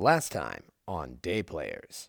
[0.00, 2.08] Last time on Day Players.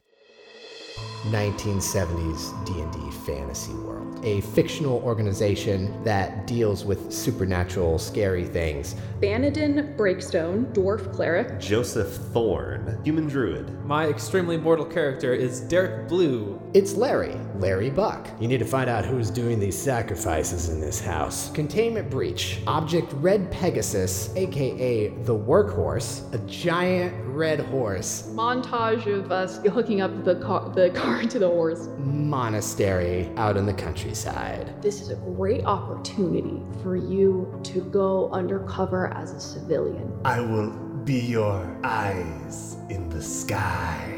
[1.23, 4.23] 1970s D&D fantasy world.
[4.23, 8.95] A fictional organization that deals with supernatural scary things.
[9.19, 11.59] Banadin Breakstone, Dwarf Cleric.
[11.59, 13.85] Joseph Thorne, Human Druid.
[13.85, 16.61] My extremely mortal character is Derek Blue.
[16.73, 18.27] It's Larry, Larry Buck.
[18.39, 21.51] You need to find out who's doing these sacrifices in this house.
[21.51, 22.61] Containment breach.
[22.67, 28.29] Object Red Pegasus, aka the Workhorse, a giant red horse.
[28.33, 31.87] Montage of us hooking up the car, the car to the horse.
[31.97, 34.81] Monastery out in the countryside.
[34.81, 40.19] This is a great opportunity for you to go undercover as a civilian.
[40.25, 40.71] I will
[41.03, 44.15] be your eyes in the sky.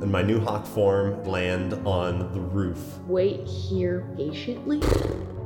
[0.00, 2.98] And my new hawk form land on the roof.
[3.06, 4.80] Wait here patiently.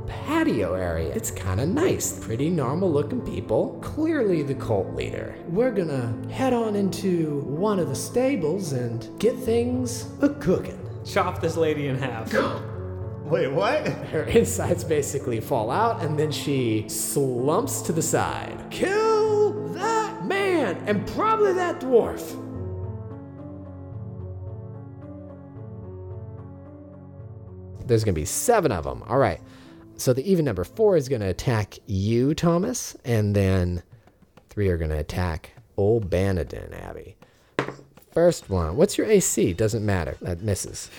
[0.07, 1.13] Patio area.
[1.13, 2.19] It's kind of nice.
[2.19, 3.79] Pretty normal looking people.
[3.81, 5.35] Clearly the cult leader.
[5.47, 10.79] We're gonna head on into one of the stables and get things a cooking.
[11.05, 12.33] Chop this lady in half.
[13.23, 13.87] Wait, what?
[13.87, 18.65] Her insides basically fall out and then she slumps to the side.
[18.71, 22.43] Kill that man and probably that dwarf.
[27.85, 29.03] There's gonna be seven of them.
[29.07, 29.39] All right.
[29.97, 33.81] So the even number four is gonna attack you, Thomas, and then
[34.49, 37.15] three are gonna attack old Banadin, Abby.
[38.13, 38.77] First one.
[38.77, 39.53] What's your AC?
[39.53, 40.17] Doesn't matter.
[40.21, 40.89] That misses.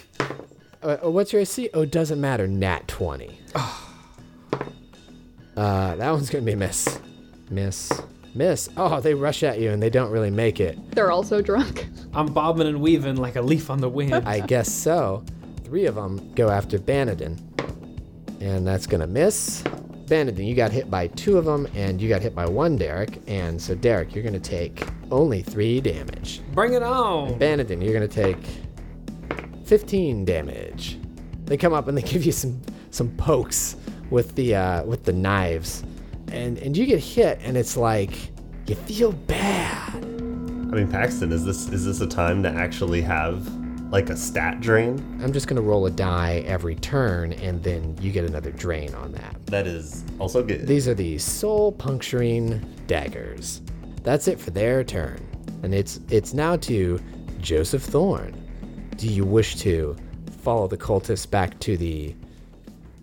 [0.83, 1.69] Uh, uh, what's your AC?
[1.75, 2.47] Oh, doesn't matter.
[2.47, 3.39] Nat 20.
[5.57, 7.01] Uh, that one's gonna be a miss.
[7.51, 7.91] Miss.
[8.33, 8.69] Miss.
[8.77, 10.79] Oh, they rush at you and they don't really make it.
[10.93, 11.89] They're also drunk.
[12.15, 14.15] I'm bobbing and weaving like a leaf on the wind.
[14.15, 15.25] I guess so.
[15.65, 17.48] Three of them go after Banadin.
[18.41, 19.63] And that's going to miss.
[20.07, 23.21] Banadin, you got hit by two of them, and you got hit by one, Derek.
[23.27, 26.41] And so, Derek, you're going to take only three damage.
[26.55, 27.39] Bring it on.
[27.39, 28.39] Banadin, you're going to take
[29.67, 30.99] 15 damage.
[31.45, 33.77] They come up and they give you some some pokes
[34.11, 35.85] with the uh, with the knives,
[36.29, 38.31] and and you get hit, and it's like
[38.67, 39.95] you feel bad.
[39.95, 43.47] I mean, Paxton, is this is this a time to actually have
[43.91, 45.21] like a stat drain?
[45.23, 49.13] I'm just gonna roll a die every turn, and then you get another drain on
[49.13, 49.47] that.
[49.47, 50.67] That is also good.
[50.67, 53.63] These are the soul puncturing daggers.
[54.03, 55.27] That's it for their turn,
[55.63, 57.01] and it's it's now to
[57.41, 58.35] Joseph Thorne.
[58.97, 59.97] Do you wish to
[60.43, 62.15] follow the cultists back to the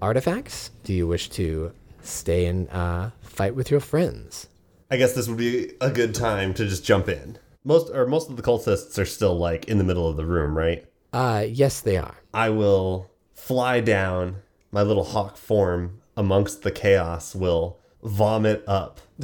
[0.02, 0.72] artifacts?
[0.84, 1.72] Do you wish to
[2.02, 4.48] stay and uh, fight with your friends?
[4.92, 7.40] I guess this would be a good time to just jump in.
[7.66, 10.58] Most or most of the cultists are still like in the middle of the room,
[10.58, 10.86] right?
[11.12, 12.16] Uh, yes, they are.
[12.34, 14.38] I will fly down
[14.72, 19.00] my little hawk form amongst the chaos will vomit up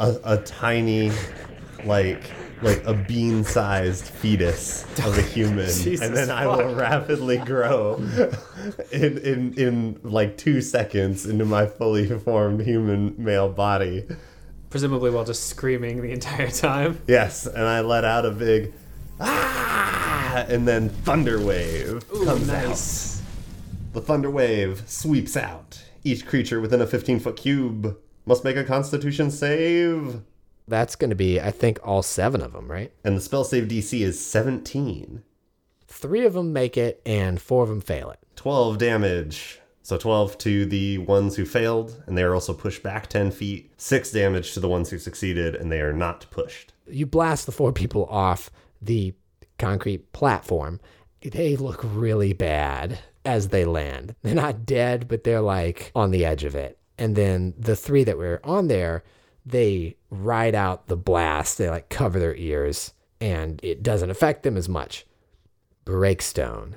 [0.00, 1.12] a, a tiny
[1.84, 2.22] like
[2.62, 7.94] like a bean sized fetus of a human and then I will rapidly grow
[8.92, 14.06] in, in in like two seconds into my fully formed human male body.
[14.70, 17.00] Presumably while just screaming the entire time.
[17.06, 18.72] Yes, and I let out a big
[19.20, 23.18] ah, and then thunder wave comes nice.
[23.18, 23.24] out.
[23.94, 25.82] The thunder wave sweeps out.
[26.04, 30.20] Each creature within a 15 foot cube must make a Constitution save,
[30.68, 32.92] That's going to be, I think, all seven of them, right?
[33.02, 35.22] and the spell save DC is 17.
[35.88, 38.20] Three of them make it, and four of them fail it.
[38.36, 39.59] 12 damage.
[39.82, 43.72] So 12 to the ones who failed, and they are also pushed back 10 feet.
[43.76, 46.72] 6 damage to the ones who succeeded, and they are not pushed.
[46.86, 48.50] You blast the four people off
[48.82, 49.14] the
[49.58, 50.80] concrete platform.
[51.22, 54.14] They look really bad as they land.
[54.22, 56.78] They're not dead, but they're like on the edge of it.
[56.98, 59.02] And then the three that were on there,
[59.46, 61.56] they ride out the blast.
[61.58, 65.06] They like cover their ears, and it doesn't affect them as much.
[65.86, 66.74] Breakstone.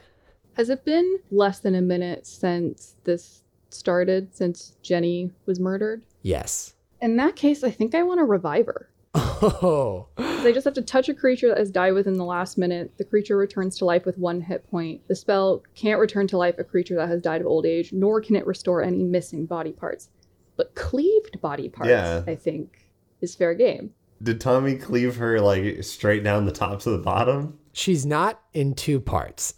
[0.55, 6.03] Has it been less than a minute since this started, since Jenny was murdered?
[6.21, 6.75] Yes.
[7.01, 8.89] In that case, I think I want to revive her.
[9.15, 10.07] Oh.
[10.43, 12.91] They just have to touch a creature that has died within the last minute.
[12.97, 14.99] The creature returns to life with one hit point.
[15.07, 18.19] The spell can't return to life a creature that has died of old age, nor
[18.19, 20.09] can it restore any missing body parts.
[20.57, 22.23] But cleaved body parts, Yeah.
[22.27, 22.89] I think,
[23.21, 23.91] is fair game.
[24.21, 27.57] Did Tommy cleave her like straight down the top to the bottom?
[27.71, 29.53] She's not in two parts.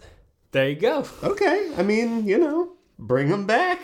[0.55, 1.05] There you go.
[1.21, 3.81] Okay, I mean, you know, bring them back.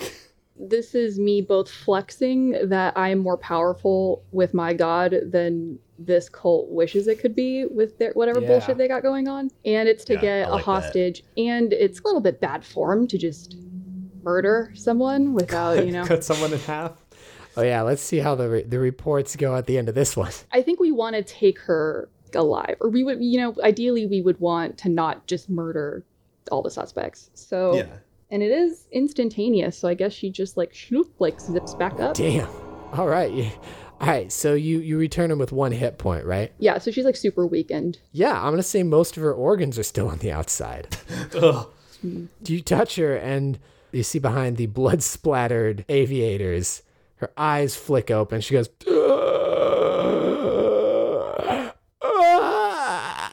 [0.55, 6.29] This is me both flexing that I am more powerful with my god than this
[6.29, 8.47] cult wishes it could be with their whatever Yeah.
[8.47, 9.51] bullshit they got going on.
[9.65, 10.71] And it's to Yeah, get I a like that.
[10.71, 11.23] hostage.
[11.35, 13.57] And it's a little bit bad form to just
[14.23, 16.05] murder someone without, you know.
[16.05, 16.93] Cut someone in half.
[17.57, 20.15] Oh yeah, let's see how the re- the reports go at the end of this
[20.15, 20.31] one.
[20.53, 22.77] I think we want to take her alive.
[22.79, 26.05] Or we would, you know, ideally we would want to not just murder
[26.51, 27.29] all the suspects.
[27.33, 27.87] So Yeah.
[28.29, 32.15] and it is instantaneous, so I guess she just like shloop, like zips back up.
[32.15, 32.47] Damn.
[32.93, 33.51] All right.
[34.01, 36.51] All right, So you you return him with one hit point, right?
[36.57, 37.99] Yeah, so she's like super weakened.
[38.11, 38.33] Yeah.
[38.43, 40.97] I'm gonna say most of her organs are still on the outside.
[41.35, 41.67] Ugh.
[42.01, 42.25] Hmm.
[42.43, 43.59] You touch her, and
[43.91, 46.81] you see behind the blood splattered aviators,
[47.17, 48.41] her eyes flick open.
[48.41, 48.69] She goes.
[52.03, 53.31] "Ah."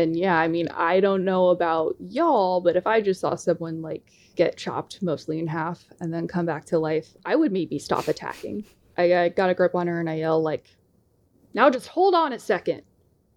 [0.00, 3.36] And and yeah, I mean, I don't know about y'all, but if I just saw
[3.36, 7.52] someone like get chopped mostly in half and then come back to life, I would
[7.52, 8.64] maybe stop attacking.
[8.98, 10.66] I, I got a grip on her and I yell like,
[11.54, 12.82] "Now just hold on a second.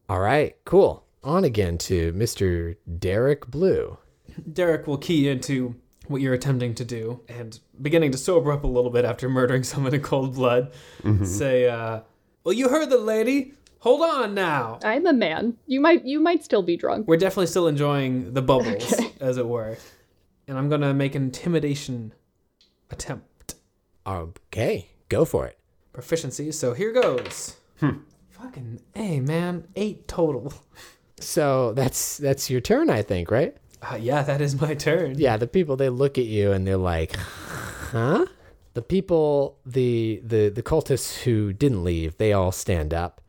[0.10, 0.56] All right.
[0.65, 1.06] Cool.
[1.24, 2.75] On again to Mr.
[3.00, 4.00] Derek Blue.
[4.51, 5.75] Derek will key into
[6.07, 9.63] what you're attempting to do and beginning to sober up a little bit after murdering
[9.71, 10.74] someone in cold blood.
[11.24, 12.01] Say, uh,
[12.44, 13.54] well, you heard the lady.
[13.83, 14.80] Hold on now.
[14.81, 15.57] I'm a man.
[15.68, 17.06] You might you might still be drunk.
[17.06, 19.75] We're definitely still enjoying the bubbles, as it were.
[20.47, 22.13] And I'm gonna make an intimidation
[22.89, 23.56] attempt.
[24.07, 24.88] Okay.
[25.09, 25.59] Go for it.
[25.91, 27.57] Proficiency, so here goes.
[28.30, 29.68] Fucking A, man.
[29.75, 30.53] Eight total.
[31.19, 33.57] So that's that's your turn, I think, right?
[33.81, 35.19] Uh, yeah, that is my turn.
[35.19, 38.27] Yeah, the people they look at you and they're like, "Huh?"
[38.75, 43.19] The people, the the the cultists who didn't leave, they all stand up.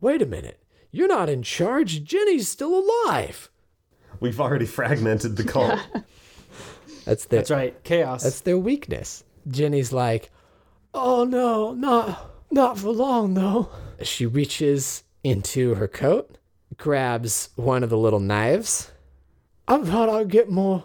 [0.00, 0.62] Wait a minute.
[0.90, 2.02] You're not in charge.
[2.04, 3.50] Jenny's still alive.
[4.20, 5.78] We've already fragmented the cult.
[7.04, 7.84] That's their That's right.
[7.84, 8.22] Chaos.
[8.22, 9.24] that's their weakness.
[9.48, 10.30] Jenny's like,
[10.92, 13.70] "Oh no, not not for long though."
[14.02, 16.36] She reaches into her coat,
[16.76, 18.90] grabs one of the little knives.
[19.66, 20.84] I thought I'd get more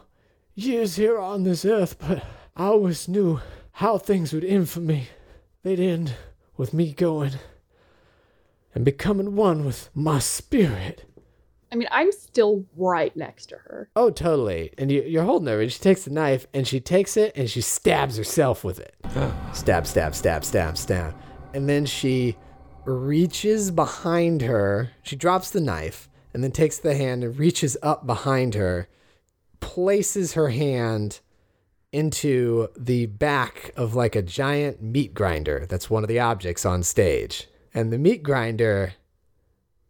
[0.56, 2.24] years here on this earth, but
[2.56, 3.42] I always knew
[3.74, 5.10] how things would end for me.
[5.64, 6.14] They'd end
[6.56, 7.34] with me going
[8.76, 11.06] and becoming one with my spirit.
[11.72, 13.90] I mean, I'm still right next to her.
[13.96, 14.72] Oh, totally.
[14.78, 17.50] And you, you're holding her, and she takes the knife, and she takes it, and
[17.50, 18.96] she stabs herself with it.
[19.54, 21.16] stab, stab, stab, stab, stab.
[21.56, 22.38] And then she
[22.86, 24.92] reaches behind her.
[25.02, 28.88] She drops the knife, and then takes the hand and reaches up behind her,
[29.60, 31.22] places her hand
[31.92, 35.66] into the back of like a giant meat grinder.
[35.68, 37.48] That's one of the objects on stage.
[37.74, 38.94] And the meat grinder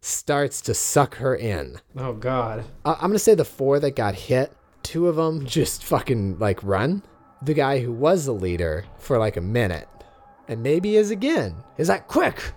[0.00, 1.80] starts to suck her in.
[1.96, 2.64] oh, God.
[2.84, 4.52] I- I'm gonna say the four that got hit,
[4.82, 7.02] two of them just fucking like run.
[7.42, 9.88] The guy who was the leader for like a minute,
[10.48, 11.56] and maybe is again.
[11.78, 12.52] Is like quick,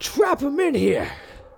[0.00, 1.10] trap him in here.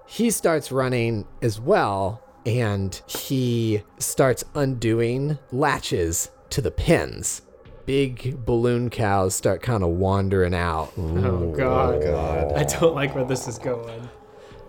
[0.07, 7.43] He starts running as well, and he starts undoing latches to the pins.
[7.87, 10.93] Big balloon cows start kind of wandering out.
[10.97, 11.95] Oh, God.
[11.95, 12.53] Oh, God.
[12.53, 14.09] I don't like where this is going.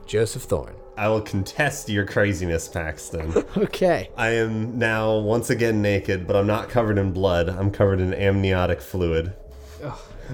[0.06, 0.75] Joseph Thorne.
[0.97, 3.33] I will contest your craziness, Paxton.
[3.57, 4.09] Okay.
[4.17, 7.50] I am now once again naked, but I'm not covered in blood.
[7.50, 9.33] I'm covered in amniotic fluid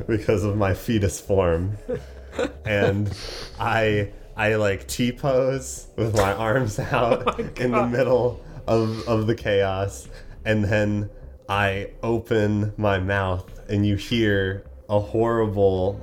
[0.07, 1.77] because of my fetus form.
[2.65, 3.15] and
[3.59, 9.27] I I like T pose with my arms oh out in the middle of, of
[9.27, 10.07] the chaos,
[10.45, 11.09] and then
[11.51, 16.01] I open my mouth and you hear a horrible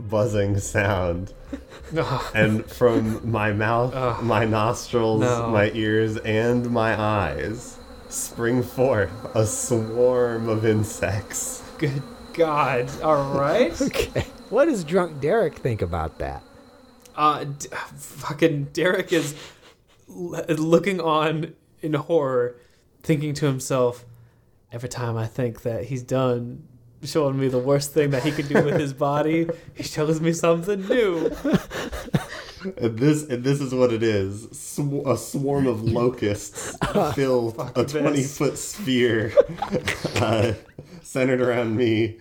[0.00, 1.32] buzzing sound.
[2.34, 5.48] and from my mouth, my nostrils, No.
[5.48, 7.78] my ears, and my eyes
[8.08, 11.62] spring forth a swarm of insects.
[11.78, 12.90] Good God.
[13.00, 13.72] All right.
[13.80, 14.26] Okay.
[14.48, 16.42] What does drunk Derek think about that?
[17.14, 19.36] Uh, d- fucking Derek is
[20.08, 22.56] l- looking on in horror,
[23.04, 24.04] thinking to himself,
[24.72, 26.62] every time I think that he's done
[27.02, 30.32] showing me the worst thing that he could do with his body, he shows me
[30.32, 31.30] something new.
[32.76, 36.76] And this and this is what it is: Sw- a swarm of locusts
[37.14, 39.32] fill a twenty foot sphere
[40.16, 40.52] uh,
[41.00, 42.18] centered around me,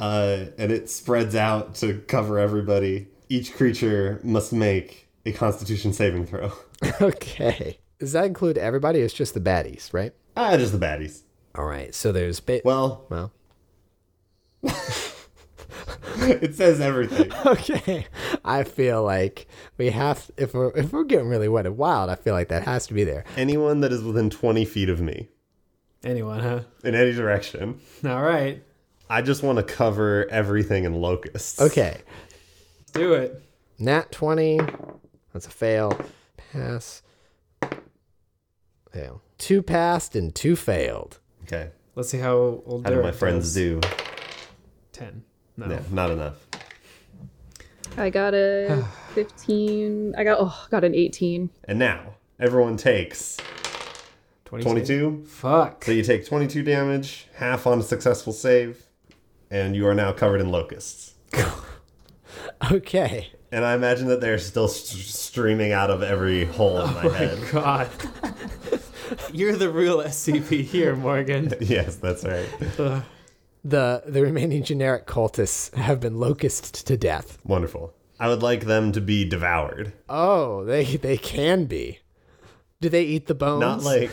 [0.00, 3.08] uh, and it spreads out to cover everybody.
[3.28, 6.52] Each creature must make a Constitution saving throw.
[7.02, 7.78] Okay.
[7.98, 9.00] Does that include everybody?
[9.00, 10.14] It's just the baddies, right?
[10.38, 11.20] Ah, just the baddies.
[11.56, 11.94] All right.
[11.94, 13.06] So there's ba- well.
[13.08, 13.32] Well,
[14.62, 14.72] well.
[16.18, 17.30] it says everything.
[17.46, 18.06] Okay.
[18.44, 19.46] I feel like
[19.78, 22.64] we have if we're if we're getting really wet and wild, I feel like that
[22.64, 23.24] has to be there.
[23.36, 25.28] Anyone that is within twenty feet of me
[26.04, 26.60] Anyone, huh?
[26.84, 28.62] in any direction, All right.
[29.08, 31.60] I just want to cover everything in locusts.
[31.60, 32.00] Okay.
[32.80, 33.42] Let's do it.
[33.78, 34.58] Nat twenty.
[35.32, 35.96] That's a fail.
[36.52, 37.02] Pass.
[38.92, 39.22] Fail.
[39.38, 41.18] Two passed and two failed.
[41.46, 41.70] Okay.
[41.94, 43.54] Let's see how old How do my friends does.
[43.54, 43.80] do?
[44.92, 45.22] 10.
[45.56, 45.66] No.
[45.66, 46.34] No, not enough.
[47.96, 48.84] I got a
[49.14, 50.14] 15.
[50.18, 51.48] I got oh, got an 18.
[51.64, 53.38] And now everyone takes
[54.44, 55.24] 22.
[55.26, 55.84] Fuck.
[55.84, 58.84] So you take 22 damage, half on a successful save,
[59.50, 61.14] and you are now covered in locusts.
[62.72, 63.30] Okay.
[63.52, 67.16] And I imagine that they're still st- streaming out of every hole in oh my
[67.16, 67.38] head.
[67.38, 67.90] Oh God.
[69.32, 71.52] You're the real SCP here, Morgan.
[71.60, 72.48] yes, that's right.
[72.78, 73.02] Ugh.
[73.66, 77.38] Uh, the the remaining generic cultists have been locusted to death.
[77.44, 77.92] Wonderful.
[78.20, 79.92] I would like them to be devoured.
[80.08, 81.98] Oh, they they can be.
[82.80, 83.60] Do they eat the bones?
[83.60, 84.10] Not like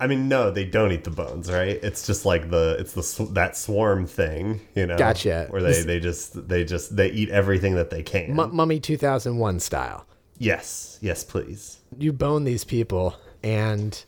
[0.00, 1.78] I mean no, they don't eat the bones, right?
[1.82, 4.96] It's just like the it's the sw- that swarm thing, you know.
[4.96, 5.48] Gotcha.
[5.50, 8.38] Where they This- they just they just they eat everything that they can.
[8.40, 10.06] M- Mummy 2001 style.
[10.38, 10.98] yes.
[11.02, 11.80] Yes, please.
[11.98, 14.02] You bone these people and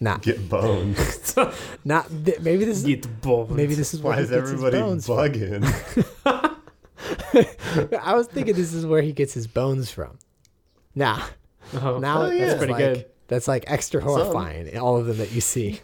[0.00, 0.96] not Get boned.
[1.84, 3.50] not th- maybe this is Eat the bones.
[3.50, 6.56] maybe this is Why he is gets his everybody bones bugging?
[8.02, 10.18] I was thinking this is where he gets his bones from.
[10.94, 11.22] Nah.
[11.74, 12.46] Oh, Now Oh, yeah.
[12.46, 13.06] that's Pretty like, good.
[13.28, 14.76] That's like extra horrifying.
[14.78, 15.80] All of them that you see.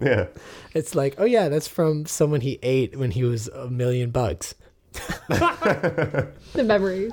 [0.00, 0.26] yeah.
[0.74, 4.54] It's like, oh yeah, that's from someone he ate when he was a million bugs.
[5.28, 7.12] The memories.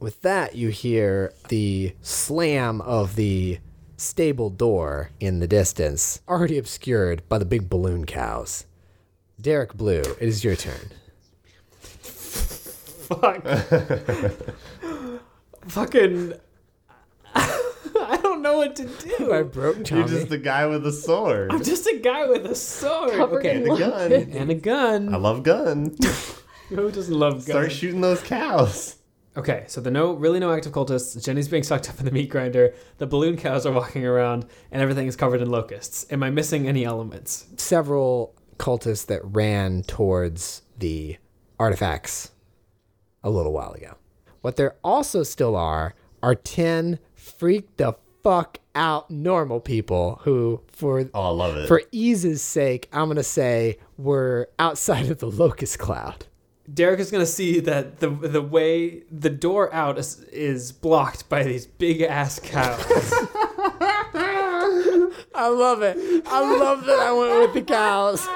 [0.00, 3.58] With that, you hear the slam of the
[4.00, 8.64] stable door in the distance, already obscured by the big balloon cows.
[9.40, 10.92] Derek Blue, it is your turn.
[11.80, 13.46] Fuck.
[15.68, 16.32] Fucking.
[17.34, 19.32] I don't know what to do.
[19.32, 22.54] I broke You're just the guy with a sword I'm just a guy with a
[22.54, 23.12] sword.
[23.12, 23.56] Covered okay.
[23.56, 24.12] in and a gun.
[24.32, 25.14] And a gun.
[25.14, 25.96] I love gun.
[26.68, 27.44] Who doesn't love guns?
[27.46, 28.96] Start shooting those cows.
[29.40, 31.24] Okay, so the no really no active cultists.
[31.24, 32.74] Jenny's being sucked up in the meat grinder.
[32.98, 36.04] The balloon cows are walking around, and everything is covered in locusts.
[36.10, 37.46] Am I missing any elements?
[37.56, 41.16] Several cultists that ran towards the
[41.58, 42.32] artifacts
[43.24, 43.94] a little while ago.
[44.42, 51.08] What there also still are are 10 freak the fuck out normal people who, for
[51.14, 51.66] Oh, I love it.
[51.66, 56.26] for ease's sake, I'm gonna say we're outside of the locust cloud.
[56.72, 61.42] Derek is gonna see that the the way the door out is, is blocked by
[61.42, 62.84] these big ass cows.
[65.34, 65.96] I love it.
[66.26, 68.28] I love that I went with the cows.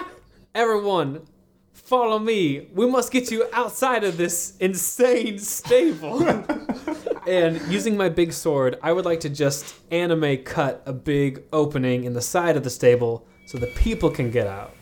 [0.55, 1.27] Everyone,
[1.73, 2.69] follow me.
[2.73, 6.27] We must get you outside of this insane stable.
[7.27, 12.05] and using my big sword, I would like to just anime cut a big opening
[12.05, 14.75] in the side of the stable so the people can get out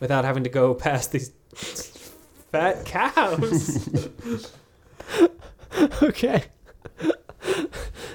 [0.00, 1.30] without having to go past these
[2.50, 4.48] fat cows.
[6.02, 6.44] Okay.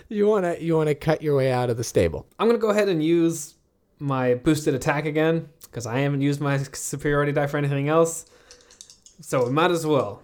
[0.10, 2.28] You wanna you wanna cut your way out of the stable.
[2.38, 3.56] I'm gonna go ahead and use
[3.98, 8.26] my boosted attack again because I haven't used my superiority die for anything else.
[9.22, 10.22] So we might as well.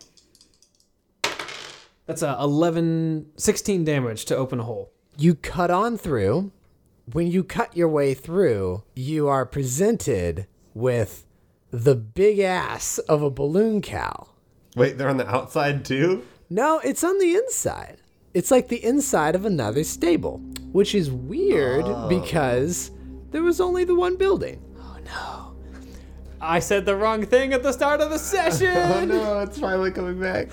[2.06, 4.92] That's a 11, 16 damage to open a hole.
[5.18, 6.52] You cut on through.
[7.12, 11.26] When you cut your way through, you are presented with
[11.72, 14.28] the big ass of a balloon cow.
[14.76, 16.26] Wait, they're on the outside too?
[16.50, 17.98] No, it's on the inside.
[18.34, 20.38] It's like the inside of another stable,
[20.72, 22.92] which is weird because
[23.32, 24.62] there was only the one building.
[24.78, 25.56] Oh no.
[26.40, 28.68] I said the wrong thing at the start of the session.
[28.76, 30.50] Oh no, it's finally coming back.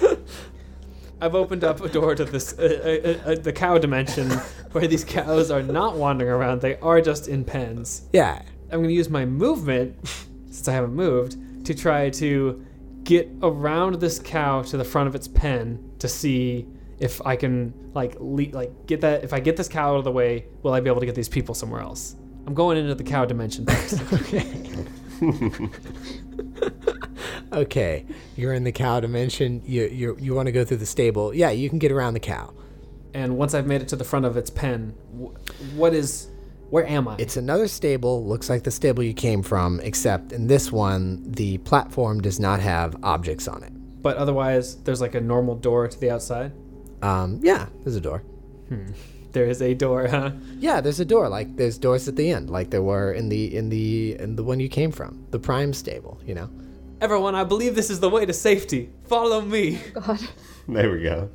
[1.21, 4.31] I've opened up a door to this uh, uh, uh, the cow dimension
[4.73, 8.03] where these cows are not wandering around; they are just in pens.
[8.13, 8.43] Yeah.
[8.71, 9.97] I'm going to use my movement,
[10.59, 11.37] since I haven't moved,
[11.67, 12.65] to try to
[13.05, 16.67] get around this cow to the front of its pen to see
[16.99, 19.25] if I can like le- like get that.
[19.25, 21.15] If I get this cow out of the way, will I be able to get
[21.15, 22.17] these people somewhere else?
[22.47, 24.03] I'm going into the cow dimension first.
[25.21, 25.69] Okay.
[27.53, 28.05] Okay,
[28.37, 29.63] you're in the cow dimension.
[29.65, 31.35] You you you want to go through the stable.
[31.35, 32.53] Yeah, you can get around the cow.
[33.15, 35.33] and once I've made it to the front of its pen, wh-
[35.77, 36.29] what is?
[36.71, 37.17] Where am I?
[37.19, 41.59] It's another stable, looks like the stable you came from, except in this one, the
[41.59, 43.73] platform does not have objects on it.
[44.03, 46.53] but otherwise, there's like a normal door to the outside.
[47.03, 48.23] Um, yeah, there's a door.
[49.33, 50.31] There is a door, huh?
[50.59, 51.29] Yeah, there's a door.
[51.29, 54.43] Like there's doors at the end, like there were in the in the in the
[54.45, 56.19] one you came from, the prime stable.
[56.27, 56.51] You know.
[57.01, 58.91] Everyone, I believe this is the way to safety.
[59.07, 59.81] Follow me.
[59.95, 60.21] God.
[60.67, 61.31] There we go.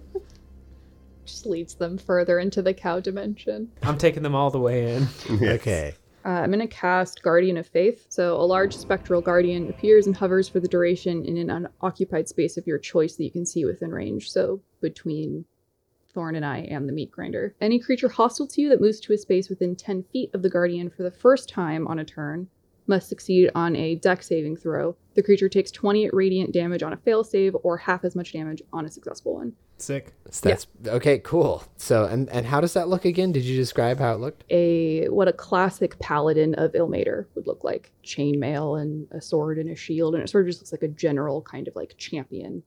[1.25, 3.71] Just leads them further into the cow dimension.
[3.81, 5.07] I'm taking them all the way in.
[5.39, 5.61] Yes.
[5.61, 5.95] Okay.
[6.25, 8.05] Uh, I'm going to cast Guardian of Faith.
[8.07, 12.55] So, a large spectral guardian appears and hovers for the duration in an unoccupied space
[12.55, 14.31] of your choice that you can see within range.
[14.31, 15.43] So, between
[16.13, 17.55] Thorne and I and the meat grinder.
[17.59, 20.49] Any creature hostile to you that moves to a space within 10 feet of the
[20.49, 22.47] guardian for the first time on a turn
[22.85, 24.95] must succeed on a Dex saving throw.
[25.15, 28.61] The creature takes 20 radiant damage on a fail save or half as much damage
[28.71, 29.53] on a successful one.
[29.77, 30.13] Sick.
[30.29, 31.63] So that's okay, cool.
[31.77, 33.31] So and and how does that look again?
[33.31, 34.43] Did you describe how it looked?
[34.49, 39.69] A what a classic paladin of Ilmater would look like: chainmail and a sword and
[39.69, 42.63] a shield, and it sort of just looks like a general kind of like champion.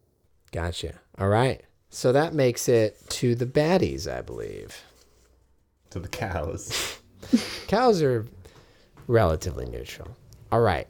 [0.53, 0.95] Gotcha.
[1.19, 1.65] All right.
[1.91, 4.83] So that makes it to the baddies, I believe.
[5.91, 6.99] To the cows.
[7.67, 8.27] Cows are
[9.07, 10.17] relatively neutral.
[10.53, 10.87] All right.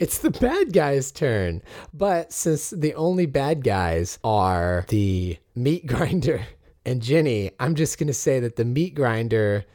[0.00, 1.60] It's the bad guys' turn.
[1.92, 6.46] But since the only bad guys are the meat grinder
[6.86, 9.66] and Jenny, I'm just going to say that the meat grinder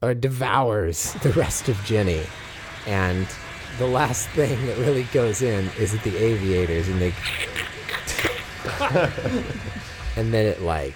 [0.00, 2.22] uh, devours the rest of Jenny.
[2.86, 3.28] And
[3.76, 7.12] the last thing that really goes in is the aviators, and they.
[10.16, 10.94] and then it like.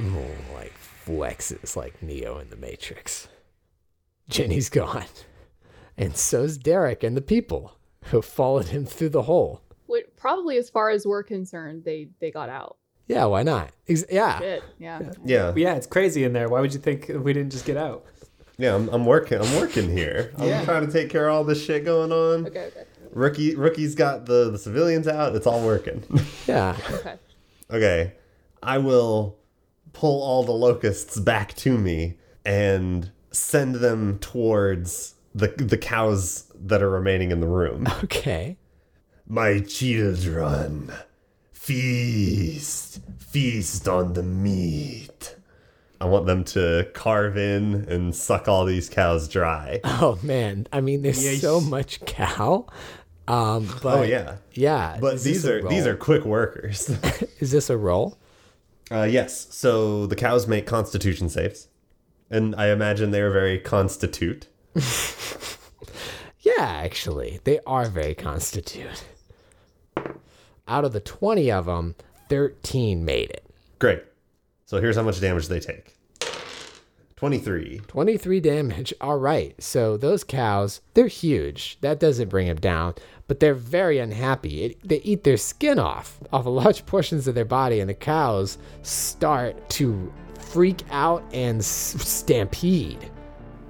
[0.00, 3.26] oh, like flexes like Neo in the Matrix.
[4.28, 5.06] Jenny's gone.
[5.96, 7.76] And so's Derek and the people
[8.10, 9.62] who followed him through the hole.
[9.86, 12.76] What probably, as far as we're concerned, they they got out.
[13.08, 13.70] Yeah, why not?
[13.88, 14.38] Ex- yeah.
[14.40, 15.12] Shit, yeah.
[15.24, 15.52] Yeah.
[15.52, 16.48] But yeah, it's crazy in there.
[16.48, 18.04] Why would you think we didn't just get out?
[18.58, 19.38] Yeah, I'm, I'm working.
[19.40, 20.32] I'm working here.
[20.38, 22.46] I'm trying to take care of all this shit going on.
[22.46, 25.36] Okay, okay, Rookie, rookie's got the, the civilians out.
[25.36, 26.02] It's all working.
[26.46, 26.76] Yeah.
[26.90, 27.14] okay.
[27.70, 28.12] okay,
[28.62, 29.36] I will
[29.92, 36.82] pull all the locusts back to me and send them towards the the cows that
[36.82, 37.86] are remaining in the room.
[38.04, 38.56] Okay.
[39.28, 40.92] My children,
[41.52, 45.34] feast, feast on the meat.
[46.00, 49.80] I want them to carve in and suck all these cows dry.
[49.84, 50.68] Oh man.
[50.72, 51.40] I mean there's Yeesh.
[51.40, 52.66] so much cow.
[53.26, 54.98] Um but Oh yeah, Yeah.
[55.00, 56.88] but is these are these are quick workers.
[57.40, 58.16] Is this a roll?
[58.92, 61.66] uh, yes, so the cows make Constitution saves,
[62.30, 64.46] and I imagine they are very constitute.
[66.46, 67.40] Yeah, actually.
[67.44, 69.04] They are very constitute.
[70.68, 71.96] Out of the 20 of them,
[72.28, 73.44] 13 made it.
[73.80, 74.02] Great.
[74.64, 75.92] So here's how much damage they take.
[77.16, 77.80] Twenty-three.
[77.88, 78.92] 23 damage.
[79.00, 79.54] All right.
[79.62, 81.78] So those cows, they're huge.
[81.80, 82.94] That doesn't bring them down,
[83.26, 84.64] but they're very unhappy.
[84.64, 87.94] It, they eat their skin off, off of large portions of their body, and the
[87.94, 93.10] cows start to freak out and s- stampede.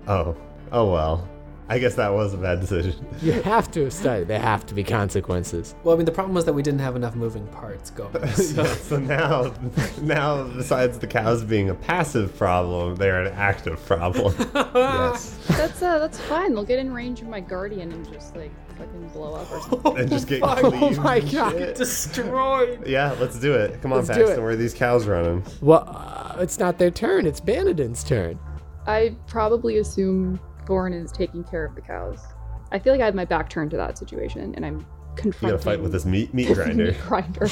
[0.08, 0.36] Oh,
[0.72, 1.28] oh well.
[1.68, 2.94] I guess that was a bad decision.
[3.20, 4.28] You have to have started.
[4.28, 5.74] There have to be consequences.
[5.82, 8.12] Well, I mean, the problem was that we didn't have enough moving parts going.
[8.36, 9.52] So so now,
[10.00, 14.34] now besides the cows being a passive problem, they're an active problem.
[14.76, 15.38] Yes.
[15.48, 16.54] That's uh, that's fine.
[16.54, 19.98] They'll get in range of my guardian and just like fucking blow up or something.
[19.98, 20.60] and just get fuck.
[20.62, 21.52] Oh my God.
[21.52, 21.76] shit.
[21.76, 22.86] destroyed.
[22.86, 23.80] Yeah, let's do it.
[23.82, 24.42] Come on, Let's Paxton.
[24.42, 25.44] Where are these cows running?
[25.60, 27.26] Well, uh, it's not their turn.
[27.26, 28.38] It's Banadin's turn.
[28.86, 32.18] I probably assume Gorn is taking care of the cows.
[32.72, 35.56] I feel like I had my back turned to that situation, and I'm You confronting.
[35.56, 36.86] gotta fight with this meat meat grinder.
[36.92, 37.48] meat grinder.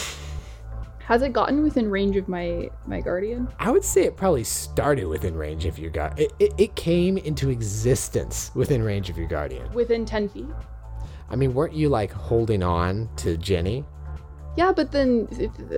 [1.07, 3.49] Has it gotten within range of my my guardian?
[3.59, 6.19] I would say it probably started within range of your guard.
[6.19, 9.71] It, it, it came into existence within range of your guardian.
[9.75, 10.47] Within ten feet.
[11.31, 13.85] I mean, weren't you like holding on to Jenny?
[14.57, 15.27] Yeah, but then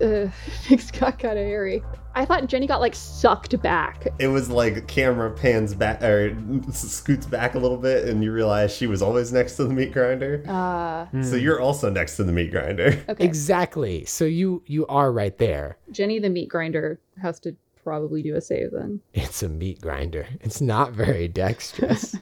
[0.02, 0.30] uh,
[0.68, 1.82] things got kind of hairy.
[2.14, 4.06] I thought Jenny got like sucked back.
[4.18, 6.34] It was like camera pans back or
[6.72, 9.92] scoots back a little bit, and you realize she was always next to the meat
[9.92, 10.42] grinder.
[10.48, 13.02] Uh, So you're also next to the meat grinder.
[13.08, 13.24] okay.
[13.24, 14.04] Exactly.
[14.06, 15.76] So you you are right there.
[15.90, 19.00] Jenny the meat grinder has to probably do a save then.
[19.14, 20.26] It's a meat grinder.
[20.40, 22.16] It's not very dexterous.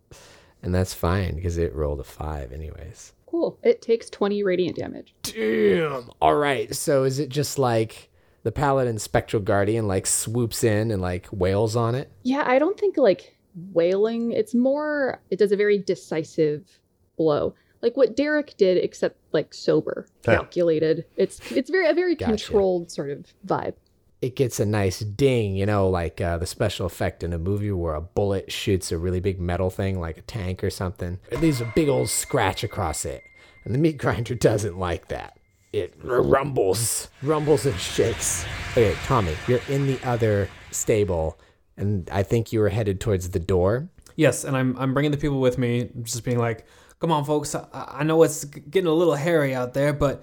[0.62, 3.12] and that's fine because it rolled a five anyways.
[3.26, 3.58] Cool.
[3.62, 5.14] It takes 20 radiant damage.
[5.22, 6.10] Damn.
[6.20, 6.74] All right.
[6.74, 8.10] So is it just like
[8.44, 12.10] the paladin spectral guardian like swoops in and like wails on it?
[12.22, 13.36] Yeah, I don't think like
[13.72, 14.32] wailing.
[14.32, 16.80] It's more, it does a very decisive
[17.16, 17.54] blow.
[17.82, 20.36] Like what Derek did, except like sober, Yeah.
[20.36, 21.04] calculated.
[21.16, 22.30] It's it's very a very Gotcha.
[22.30, 23.74] controlled sort of vibe.
[24.22, 27.70] It gets a nice ding, you know, like uh, the special effect in a movie
[27.70, 31.18] where a bullet shoots a really big metal thing, like a tank or something.
[31.30, 33.22] It leaves a big old scratch across it.
[33.64, 35.38] And the meat grinder doesn't like that.
[35.72, 38.46] It rumbles, rumbles and shakes.
[38.72, 41.38] Okay, Tommy, you're in the other stable,
[41.76, 43.90] and I think you were headed towards the door.
[44.14, 46.64] Yes, and I'm I'm bringing the people with me, just being like,
[47.00, 47.54] "Come on, folks.
[47.54, 50.22] I, I know it's getting a little hairy out there, but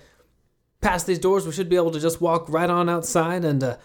[0.84, 3.78] past these doors, we should be able to just walk right on outside, and uh,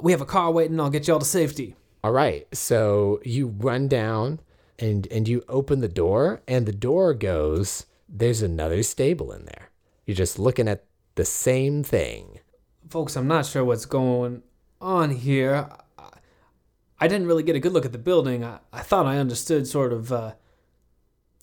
[0.00, 0.78] we have a car waiting.
[0.78, 4.40] I'll get y'all to safety." All right, so you run down
[4.78, 7.86] and and you open the door, and the door goes.
[8.14, 9.70] There's another stable in there.
[10.04, 10.84] You're just looking at
[11.14, 12.40] the same thing.
[12.88, 14.42] Folks, I'm not sure what's going
[14.80, 15.68] on here.
[16.98, 18.44] I, didn't really get a good look at the building.
[18.44, 20.32] I, I thought I understood sort of uh,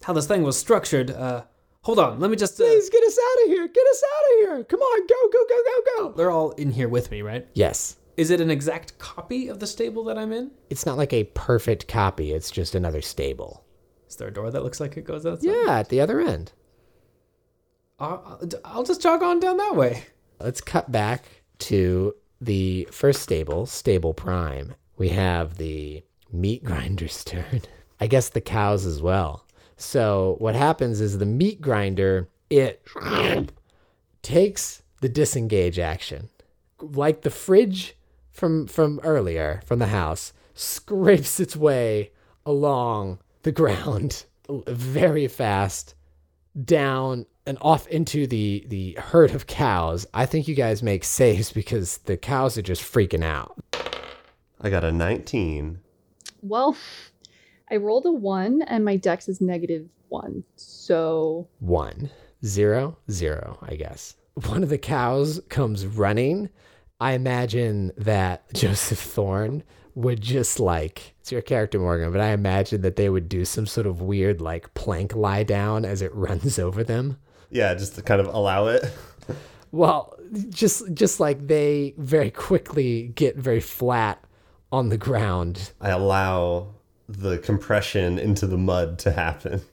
[0.03, 1.09] how this thing was structured.
[1.11, 1.43] Uh,
[1.81, 2.19] hold on.
[2.19, 2.59] Let me just.
[2.59, 3.67] Uh, Please get us out of here.
[3.67, 4.63] Get us out of here.
[4.63, 6.13] Come on, go, go, go, go, go.
[6.17, 7.47] they're all in here with me, right?
[7.53, 7.97] Yes.
[8.17, 10.51] Is it an exact copy of the stable that I'm in?
[10.69, 13.63] It's not like a perfect copy, it's just another stable.
[14.09, 15.47] Is there a door that looks like it goes outside?
[15.47, 16.51] Yeah, at the other end.
[17.97, 20.03] I'll, I'll just jog on down that way.
[20.39, 21.25] Let's cut back
[21.59, 24.75] to the first stable, Stable Prime.
[24.97, 27.61] We have the meat grinder's turn.
[28.01, 29.45] I guess the cows as well.
[29.79, 32.85] So what happens is the meat grinder, it
[34.21, 36.29] takes the disengage action.
[36.81, 37.95] Like the fridge
[38.31, 42.11] from from earlier from the house, scrapes its way
[42.45, 44.25] along the ground
[44.67, 45.95] very fast
[46.65, 50.05] down and off into the the herd of cows.
[50.13, 53.57] I think you guys make saves because the cows are just freaking out.
[54.59, 55.79] I got a 19.
[56.41, 56.75] Well,
[57.71, 60.43] I rolled a one and my dex is negative one.
[60.55, 62.09] So One,
[62.43, 64.15] zero, zero, I guess.
[64.47, 66.49] One of the cows comes running.
[66.99, 69.63] I imagine that Joseph Thorne
[69.95, 73.65] would just like it's your character Morgan, but I imagine that they would do some
[73.67, 77.17] sort of weird like plank lie down as it runs over them.
[77.51, 78.85] Yeah, just to kind of allow it.
[79.71, 80.17] Well,
[80.49, 84.23] just just like they very quickly get very flat
[84.71, 85.71] on the ground.
[85.81, 86.73] I allow
[87.09, 89.61] the compression into the mud to happen.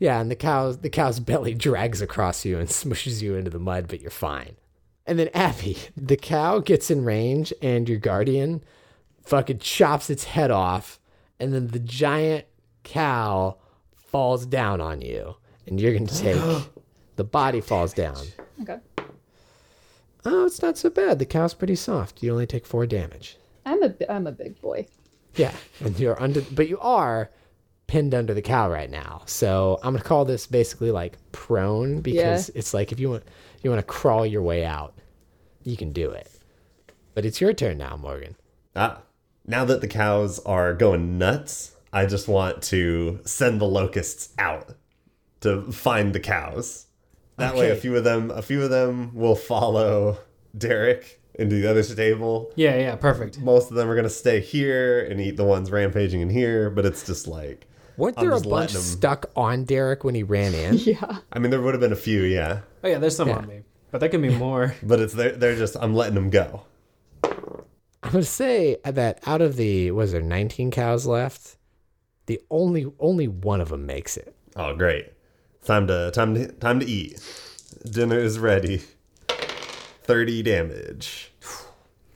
[0.00, 3.60] Yeah, and the cow's the cow's belly drags across you and smushes you into the
[3.60, 4.56] mud, but you're fine.
[5.06, 8.64] And then Abby, the cow gets in range and your guardian
[9.22, 10.98] fucking chops its head off,
[11.38, 12.46] and then the giant
[12.82, 13.56] cow
[13.94, 15.36] falls down on you.
[15.66, 16.42] And you're gonna take
[17.16, 18.18] the body falls down.
[18.62, 18.78] okay.
[20.24, 21.18] Oh, it's not so bad.
[21.20, 22.20] The cow's pretty soft.
[22.22, 23.36] You only take four damage.
[23.64, 24.86] I'm a bi- I'm a big boy.
[25.36, 27.30] Yeah, and you're under, but you are
[27.86, 29.22] pinned under the cow right now.
[29.26, 33.24] So I'm gonna call this basically like prone because it's like if you want
[33.62, 34.94] you want to crawl your way out,
[35.62, 36.30] you can do it.
[37.14, 38.36] But it's your turn now, Morgan.
[38.76, 39.02] Ah,
[39.46, 44.74] now that the cows are going nuts, I just want to send the locusts out
[45.40, 46.86] to find the cows.
[47.36, 50.18] That way, a few of them, a few of them will follow
[50.56, 52.50] Derek into the other stable.
[52.56, 53.40] Yeah, yeah, perfect.
[53.40, 56.70] Most of them are gonna stay here and eat the ones rampaging in here.
[56.70, 57.66] But it's just like,
[57.96, 60.74] Weren't there a bunch him- stuck on Derek when he ran in?
[60.78, 61.18] Yeah.
[61.32, 63.36] I mean, there would have been a few, yeah, Oh yeah, there's some Yeah.
[63.38, 64.74] on me, but there can be more.
[64.82, 66.62] but it's they're, they're just I'm letting them go.
[67.22, 71.56] I'm gonna say that out of the was there 19 cows left,
[72.26, 74.34] the only only one of them makes it.
[74.56, 75.06] Oh, great!
[75.64, 77.18] Time to time to time to eat.
[77.90, 78.82] Dinner is ready.
[80.04, 81.32] Thirty damage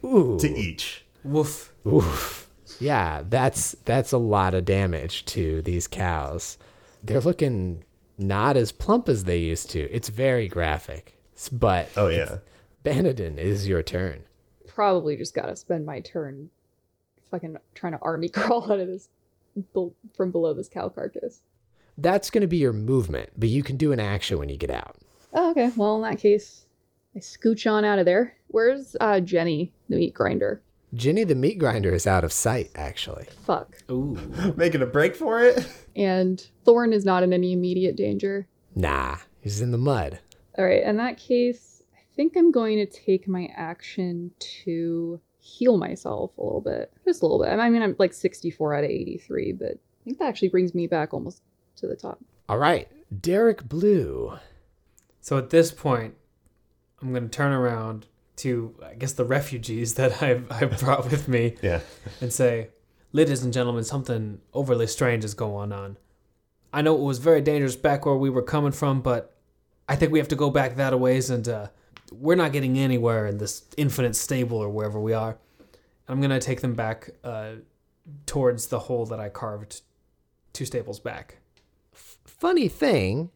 [0.05, 0.39] Ooh.
[0.41, 1.05] to each.
[1.25, 1.73] Woof.
[1.87, 2.49] Oof.
[2.81, 6.59] Yeah, that's that's a lot of damage to these cows.
[7.03, 7.85] They're looking
[8.19, 9.81] not as plump as they used to.
[9.91, 11.17] It's very graphic.
[11.51, 12.39] But Oh yeah.
[12.85, 14.23] Banadin is your turn.
[14.67, 16.51] Probably just gotta spend my turn
[17.31, 19.09] fucking trying to army crawl out of this
[20.15, 21.41] from below this cow carcass.
[21.97, 24.71] That's going to be your movement, but you can do an action when you get
[24.71, 24.97] out.
[25.33, 25.73] Oh, okay.
[25.75, 26.65] Well, in that case,
[27.19, 28.37] I scooch on out of there.
[28.47, 30.63] Where's uh, Jenny, the meat grinder?
[30.95, 33.27] Jenny the meat grinder is out of sight actually.
[33.45, 33.77] Fuck.
[33.91, 34.17] Ooh.
[34.57, 35.67] Making a break for it.
[35.97, 38.47] And Thorne is not in any immediate danger.
[38.77, 40.21] Nah, he's in the mud.
[40.57, 40.85] All right.
[40.85, 44.31] In that case, I think I'm going to take my action
[44.65, 46.93] to heal myself a little bit.
[47.05, 47.49] Just a little bit.
[47.49, 50.87] I mean, I'm like 64 out of 83, but I think that actually brings me
[50.87, 51.43] back almost
[51.79, 52.21] to the top.
[52.49, 52.89] All right,
[53.21, 54.39] Derek Blue.
[55.21, 56.15] So at this point,
[57.01, 58.07] I'm gonna turn around
[58.37, 61.81] to I guess the refugees that I've I brought with me Yeah.
[62.21, 62.69] and say,
[63.13, 65.97] "Ladies and gentlemen, something overly strange is going on.
[66.73, 69.35] I know it was very dangerous back where we were coming from, but
[69.89, 71.69] I think we have to go back that a ways, and uh,
[72.13, 75.39] we're not getting anywhere in this infinite stable or wherever we are.
[76.09, 77.53] I'm gonna take them back uh,
[78.27, 79.81] towards the hole that I carved
[80.53, 81.39] two stables back.
[81.93, 83.31] Funny thing,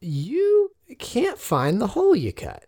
[0.00, 2.64] you can't find the hole you cut.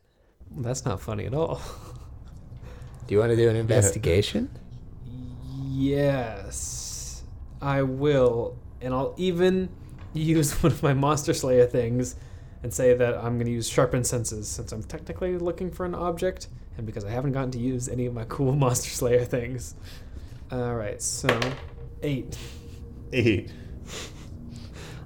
[0.56, 1.60] That's not funny at all.
[3.06, 4.50] Do you want to do an investigation?
[5.68, 7.24] Yes,
[7.60, 9.68] I will, and I'll even
[10.12, 12.16] use one of my Monster Slayer things
[12.62, 15.94] and say that I'm going to use sharpened senses since I'm technically looking for an
[15.94, 19.74] object, and because I haven't gotten to use any of my cool Monster Slayer things.
[20.52, 21.40] All right, so
[22.02, 22.36] eight.
[23.12, 23.50] Eight.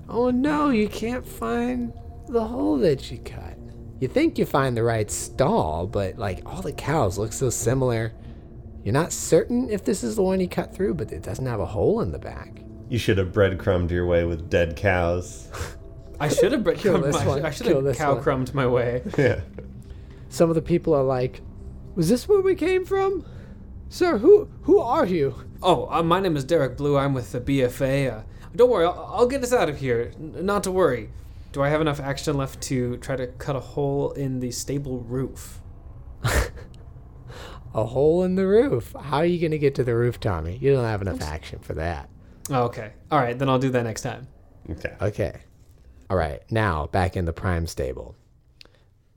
[0.08, 1.92] Oh no, you can't find
[2.28, 3.56] the hole that you cut.
[4.04, 8.12] You think you find the right stall, but like all the cows look so similar.
[8.84, 11.58] You're not certain if this is the one you cut through, but it doesn't have
[11.58, 12.60] a hole in the back.
[12.90, 15.48] You should have breadcrumbed your way with dead cows.
[16.20, 18.54] I should have bre- Kill crumbed this my, one, I should kill have cow crumbed
[18.54, 19.00] my way.
[19.16, 19.40] Yeah.
[20.28, 21.40] Some of the people are like,
[21.94, 23.24] "Was this where we came from,
[23.88, 24.18] sir?
[24.18, 26.98] Who who are you?" Oh, uh, my name is Derek Blue.
[26.98, 28.18] I'm with the BFA.
[28.18, 28.22] Uh,
[28.54, 30.12] don't worry, I'll, I'll get us out of here.
[30.16, 31.08] N- not to worry.
[31.54, 34.98] Do I have enough action left to try to cut a hole in the stable
[34.98, 35.60] roof?
[37.74, 38.92] A hole in the roof.
[39.00, 40.58] How are you gonna get to the roof, Tommy?
[40.60, 42.08] You don't have enough action for that.
[42.50, 42.92] Oh, okay.
[43.08, 44.26] All right, then I'll do that next time.
[44.68, 44.94] Okay.
[45.00, 45.42] Okay.
[46.10, 46.42] All right.
[46.50, 48.16] Now back in the prime stable.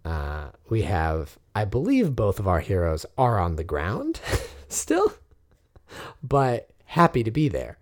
[0.06, 4.22] Uh, we have, I believe, both of our heroes are on the ground
[4.70, 5.12] still,
[6.22, 7.80] but happy to be there.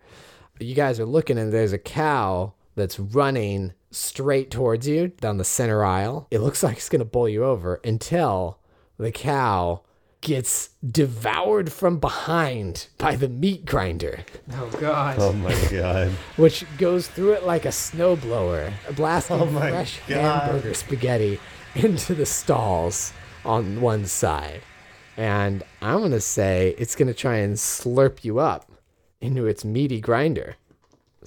[0.61, 5.43] You guys are looking, and there's a cow that's running straight towards you down the
[5.43, 6.27] center aisle.
[6.31, 8.59] It looks like it's gonna bowl you over until
[8.97, 9.81] the cow
[10.21, 15.17] gets devoured from behind by the meat grinder Oh God.
[15.19, 16.09] Oh my god.
[16.35, 20.47] which goes through it like a snowblower, blasting Oh my fresh God.
[20.49, 21.39] hamburger spaghetti
[21.75, 24.61] into the stalls on one side.
[25.17, 28.71] And I'm gonna say it's gonna try and slurp you up
[29.21, 30.55] into its meaty grinder.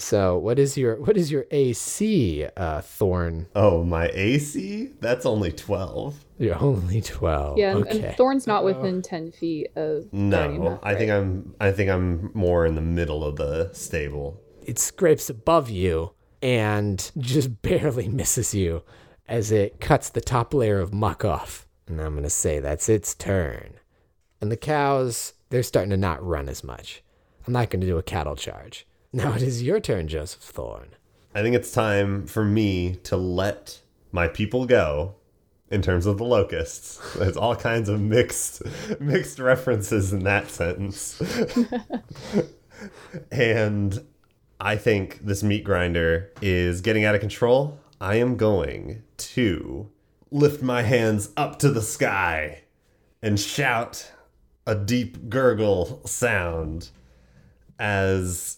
[0.00, 3.46] So what is your what is your AC, uh, Thorne?
[3.54, 4.90] Oh, my AC?
[5.00, 6.24] That's only 12.
[6.38, 7.58] You're only twelve.
[7.58, 8.02] Yeah, and, okay.
[8.02, 11.16] and Thorne's not within ten feet of Guardian No, Mouth, I think right?
[11.18, 14.40] I'm I think I'm more in the middle of the stable.
[14.62, 18.82] it scrapes above you and just barely misses you
[19.26, 21.66] as it cuts the top layer of muck off.
[21.88, 23.74] And I'm going to say that's its turn.
[24.40, 27.02] And the cows, they're starting to not run as much.
[27.46, 28.86] I'm not going to do a cattle charge.
[29.12, 30.90] Now it is your turn, Joseph Thorne.
[31.34, 33.80] I think it's time for me to let
[34.12, 35.14] my people go
[35.70, 37.00] in terms of the locusts.
[37.14, 38.62] There's all kinds of mixed
[39.00, 41.22] mixed references in that sentence.
[43.32, 44.04] and
[44.60, 47.80] I think this meat grinder is getting out of control.
[48.00, 49.90] I am going to
[50.30, 52.62] lift my hands up to the sky
[53.22, 54.12] and shout
[54.66, 56.90] a deep gurgle sound
[57.78, 58.57] as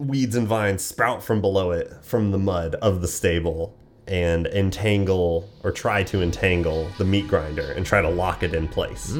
[0.00, 3.76] weeds and vines sprout from below it from the mud of the stable
[4.08, 8.66] and entangle or try to entangle the meat grinder and try to lock it in
[8.66, 9.14] place.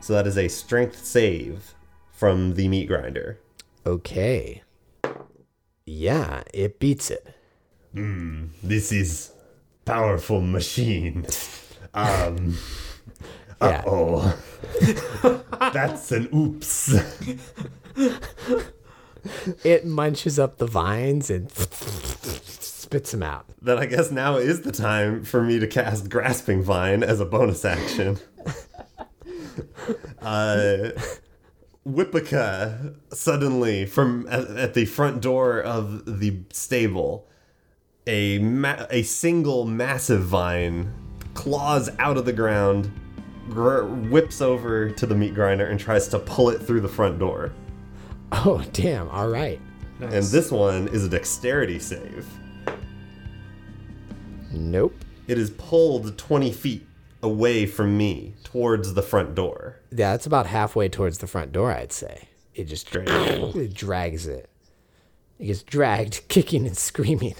[0.00, 1.72] So that is a strength save
[2.12, 3.38] from the meat grinder.
[3.86, 4.62] Okay.
[5.86, 7.28] Yeah, it beats it.
[7.94, 9.30] This is
[9.84, 11.26] powerful machine.
[11.96, 12.58] Um
[13.62, 13.84] Yeah.
[13.86, 14.36] oh.
[15.72, 16.92] That's an oops.
[19.64, 23.46] It munches up the vines and spits them out.
[23.62, 27.24] then I guess now is the time for me to cast Grasping Vine as a
[27.24, 28.18] bonus action.
[30.20, 30.90] uh,
[31.86, 37.28] Whippica suddenly from at, at the front door of the stable,
[38.06, 40.92] a ma- a single massive vine
[41.34, 42.90] claws out of the ground,
[43.48, 47.18] gr- whips over to the meat grinder and tries to pull it through the front
[47.18, 47.52] door.
[48.46, 49.08] Oh, damn.
[49.10, 49.60] All right.
[50.00, 52.26] And this one is a dexterity save.
[54.52, 54.94] Nope.
[55.28, 56.86] It is pulled 20 feet
[57.22, 59.80] away from me towards the front door.
[59.90, 62.28] Yeah, that's about halfway towards the front door, I'd say.
[62.54, 64.50] It just it drags it.
[65.38, 67.36] It gets dragged, kicking and screaming,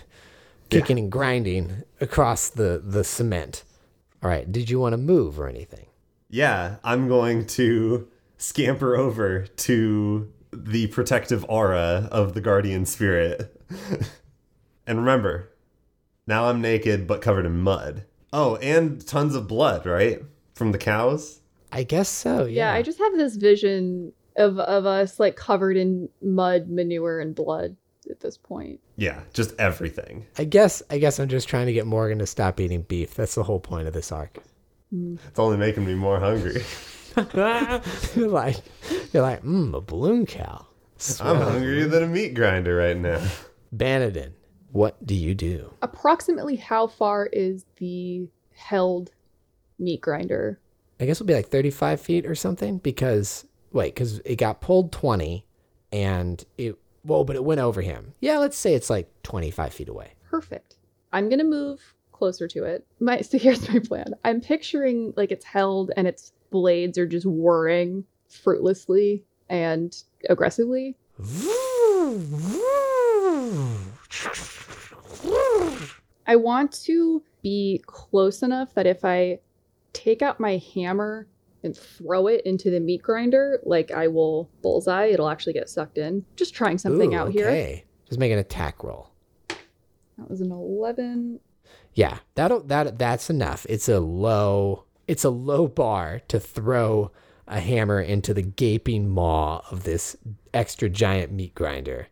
[0.70, 3.64] kicking and grinding across the, the cement.
[4.22, 5.87] All right, did you want to move or anything?
[6.30, 13.60] Yeah, I'm going to scamper over to the protective aura of the guardian spirit.
[14.86, 15.50] and remember,
[16.26, 18.04] now I'm naked but covered in mud.
[18.32, 20.20] Oh, and tons of blood, right?
[20.54, 21.40] From the cows?
[21.72, 22.44] I guess so.
[22.44, 22.70] Yeah.
[22.70, 27.34] Yeah, I just have this vision of of us like covered in mud, manure, and
[27.34, 27.76] blood
[28.10, 28.80] at this point.
[28.96, 30.26] Yeah, just everything.
[30.38, 30.82] I guess.
[30.90, 33.14] I guess I'm just trying to get Morgan to stop eating beef.
[33.14, 34.38] That's the whole point of this arc.
[34.90, 35.16] Hmm.
[35.28, 36.62] It's only making me more hungry.
[38.16, 38.57] you're like,
[39.12, 40.66] you're like, mmm, a balloon cow.
[41.20, 43.22] I'm hungrier than a meat grinder right now.
[43.74, 44.33] Banadin,
[44.72, 45.72] what do you do?
[45.83, 49.11] Approximately how far is the held
[49.79, 50.59] meat grinder?
[51.00, 54.92] I guess it'll be like 35 feet or something because wait, because it got pulled
[54.92, 55.44] 20
[55.92, 58.14] and it whoa, but it went over him.
[58.20, 60.12] Yeah, let's say it's like 25 feet away.
[60.31, 60.77] Perfect.
[61.12, 61.81] I'm gonna move
[62.12, 62.87] closer to it.
[63.00, 64.14] My so here's my plan.
[64.24, 70.96] I'm picturing like it's held and its blades are just whirring fruitlessly and aggressively.
[76.28, 79.40] I want to be close enough that if I
[79.92, 81.26] take out my hammer
[81.64, 85.98] and throw it into the meat grinder, like I will bullseye, it'll actually get sucked
[85.98, 86.24] in.
[86.36, 87.48] Just trying something Ooh, out here.
[87.48, 87.84] okay.
[88.06, 89.10] Just make an attack roll.
[89.48, 91.40] That was an 11.
[91.94, 93.66] Yeah, that'll that that's enough.
[93.68, 97.10] It's a low it's a low bar to throw
[97.46, 100.16] a hammer into the gaping maw of this
[100.52, 102.08] extra giant meat grinder.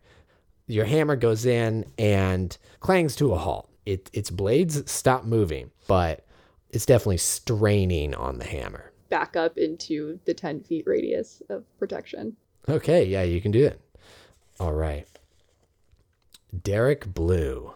[0.67, 3.69] Your hammer goes in and clangs to a halt.
[3.85, 6.25] It its blades stop moving, but
[6.69, 8.91] it's definitely straining on the hammer.
[9.09, 12.35] Back up into the 10 feet radius of protection.
[12.69, 13.81] Okay, yeah, you can do it.
[14.59, 15.07] All right.
[16.63, 17.73] Derek Blue.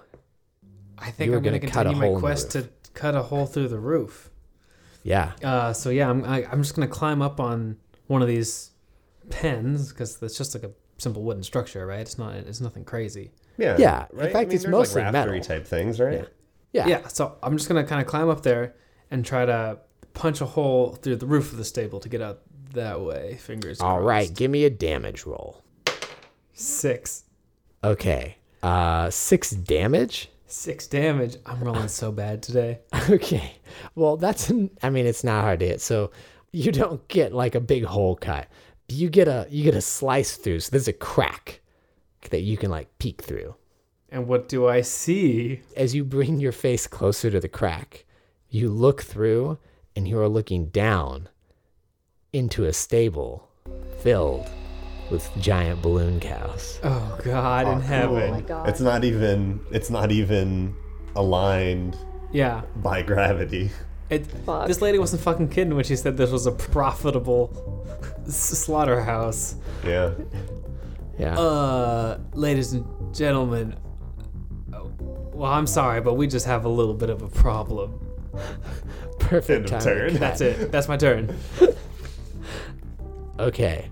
[0.97, 2.19] I think You were I'm going to gonna cut a continue hole my in the
[2.21, 4.31] quest to cut a hole through the roof.
[5.07, 5.31] Yeah.
[5.43, 8.71] Uh, so yeah, I'm I, I'm just gonna climb up on one of these
[9.29, 12.01] pens because it's just like a simple wooden structure, right?
[12.01, 13.31] It's not it's nothing crazy.
[13.57, 13.77] Yeah.
[13.79, 14.31] Yeah, in Right?
[14.33, 15.39] fact, it's mostly like metal.
[15.41, 16.27] type things, right?
[16.73, 16.87] Yeah.
[16.87, 17.07] Yeah.
[17.07, 18.75] So I'm just gonna kind of climb up there
[19.09, 19.79] and try to
[20.13, 22.41] punch a hole through the roof of the stable to get out
[22.73, 23.37] that way.
[23.39, 23.79] Fingers.
[23.79, 24.07] All crossed.
[24.07, 25.63] right, give me a damage roll.
[26.53, 27.23] Six.
[27.83, 28.37] Okay.
[28.63, 30.29] Uh 6 damage?
[30.47, 31.35] Six damage.
[31.45, 32.79] I'm rolling so bad today.
[33.09, 33.53] Okay.
[33.95, 35.81] Well, that's an, I mean, it's not hard to hit.
[35.81, 36.11] So
[36.51, 38.47] you don't get like a big hole cut.
[38.89, 40.61] You get a you get a slice through.
[40.61, 41.61] So there's a crack
[42.29, 43.55] that you can like peek through.
[44.09, 45.61] And what do I see?
[45.75, 48.05] As you bring your face closer to the crack,
[48.49, 49.59] you look through
[49.95, 51.29] and you are looking down
[52.31, 53.49] into a stable
[53.99, 54.49] filled
[55.11, 56.79] with giant balloon cows.
[56.83, 58.23] Oh God in Oh, heaven.
[58.23, 58.69] Oh my god.
[58.69, 60.75] It's not even it's not even
[61.15, 61.97] aligned
[62.31, 62.61] Yeah.
[62.77, 63.71] by gravity.
[64.09, 64.67] It, Fuck.
[64.67, 67.51] this lady wasn't fucking kidding when she said this was a profitable
[68.25, 69.55] s- slaughterhouse.
[69.85, 70.11] Yeah.
[71.19, 71.37] Yeah.
[71.37, 73.75] Uh, ladies and gentlemen,
[74.73, 74.91] oh,
[75.33, 77.99] well, I'm sorry, but we just have a little bit of a problem.
[79.19, 79.81] Perfect End of time.
[79.81, 80.13] turn.
[80.13, 80.71] That's it.
[80.71, 81.35] That's my turn.
[83.39, 83.89] okay,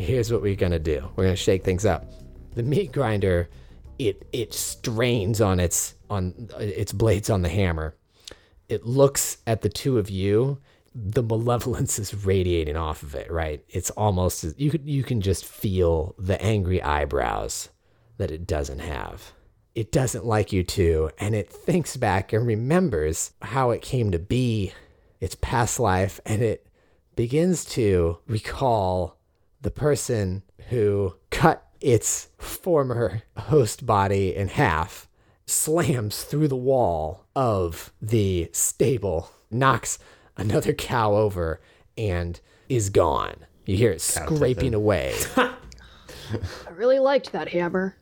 [0.00, 1.08] here's what we're gonna do.
[1.16, 2.04] We're gonna shake things up.
[2.54, 3.48] The meat grinder,
[3.98, 7.94] it it strains on its on its blades on the hammer.
[8.68, 10.58] It looks at the two of you.
[10.94, 13.30] The malevolence is radiating off of it.
[13.30, 13.64] Right?
[13.68, 17.68] It's almost you could you can just feel the angry eyebrows
[18.18, 19.32] that it doesn't have.
[19.74, 24.18] It doesn't like you two, and it thinks back and remembers how it came to
[24.18, 24.72] be,
[25.20, 26.66] its past life, and it
[27.14, 29.19] begins to recall
[29.60, 35.08] the person who cut its former host body in half,
[35.46, 39.98] slams through the wall of the stable, knocks
[40.36, 41.60] another cow over,
[41.98, 43.34] and is gone.
[43.66, 45.14] You hear it scraping away.
[45.36, 47.96] I really liked that hammer.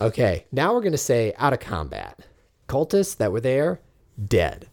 [0.00, 2.20] Okay, now we're going to say out of combat.
[2.68, 3.80] Cultists that were there,
[4.28, 4.68] dead.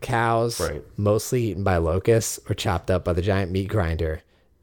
[0.00, 0.82] Cows, Right.
[0.96, 4.20] mostly eaten by locusts or chopped up by the giant meat grinder.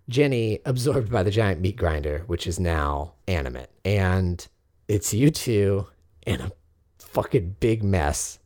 [0.10, 3.70] Jenny, absorbed by the giant meat grinder, which is now animate.
[3.86, 4.46] And
[4.88, 5.88] it's you two
[6.26, 6.52] in a
[7.00, 8.40] fucking big mess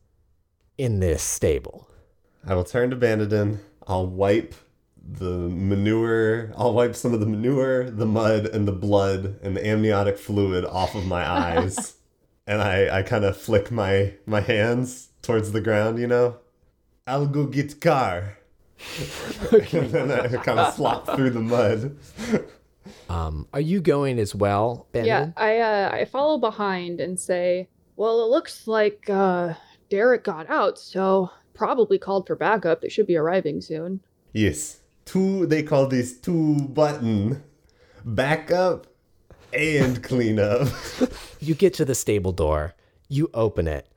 [0.77, 1.89] in this stable.
[2.45, 3.59] I will turn to Banadin.
[3.87, 4.53] I'll wipe
[5.07, 6.53] the manure.
[6.55, 10.65] I'll wipe some of the manure, the mud, and the blood and the amniotic fluid
[10.65, 11.95] off of my eyes.
[12.47, 16.37] and I, I kind of flick my, my hands towards the ground, you know?
[17.05, 18.37] I'll go get car.
[19.51, 21.97] and then I kind of slop through the mud.
[23.09, 25.05] Um, are you going as well, Ben?
[25.05, 29.55] Yeah, I uh, I follow behind and say, "Well, it looks like uh,
[29.89, 32.81] Derek got out, so probably called for backup.
[32.81, 34.01] They should be arriving soon."
[34.33, 34.81] Yes.
[35.05, 37.41] Two, they call this two button.
[38.03, 38.87] backup
[39.53, 40.67] and clean up.
[41.39, 42.75] you get to the stable door,
[43.07, 43.87] you open it,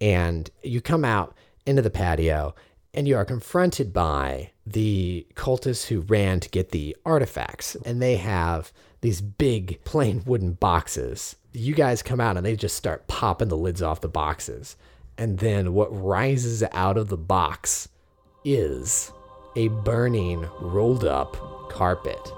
[0.00, 2.54] and you come out into the patio,
[2.94, 7.74] and you are confronted by the cultists who ran to get the artifacts.
[7.84, 11.36] And they have these big, plain wooden boxes.
[11.52, 14.76] You guys come out and they just start popping the lids off the boxes.
[15.18, 17.88] And then what rises out of the box
[18.44, 19.12] is
[19.56, 21.36] a burning, rolled up
[21.70, 22.32] carpet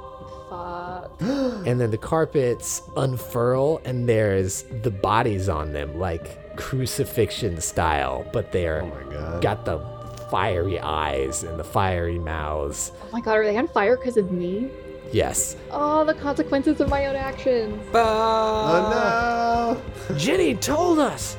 [0.48, 1.16] Fuck.
[1.20, 8.52] and then the carpets unfurl and there's the bodies on them like crucifixion style but
[8.52, 9.95] they're Oh got the
[10.30, 14.30] fiery eyes and the fiery mouths Oh my god, are they on fire because of
[14.32, 14.70] me?
[15.12, 17.80] yes Oh, the consequences of my own actions.
[17.94, 19.78] oh
[20.08, 20.16] no!
[20.16, 21.36] Jenny told us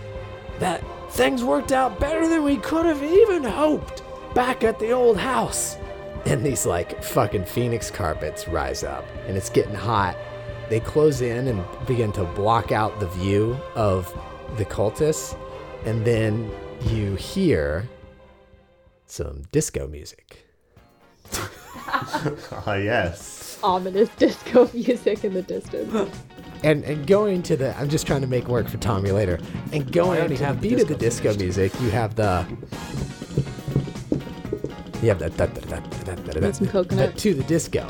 [0.60, 4.04] that things worked out better than we could have even hoped
[4.34, 5.78] back at the old house.
[6.26, 10.16] and these like fucking phoenix carpets rise up and it's getting hot
[10.70, 14.14] they close in and begin to block out the view of
[14.58, 15.38] the cultists
[15.86, 16.52] and then
[16.88, 17.88] you hear
[19.08, 20.44] some disco music
[21.90, 23.60] Ah, yes.
[23.64, 26.10] Ominous disco music in the distance.
[26.64, 29.40] And and going to the I'm just trying to make work for Tommy later.
[29.74, 32.16] And going already to the have the beat of the disco disco music, you have
[32.16, 32.46] the
[35.02, 35.28] you have da-
[36.52, 37.18] some da- coconut.
[37.18, 37.86] to the disco.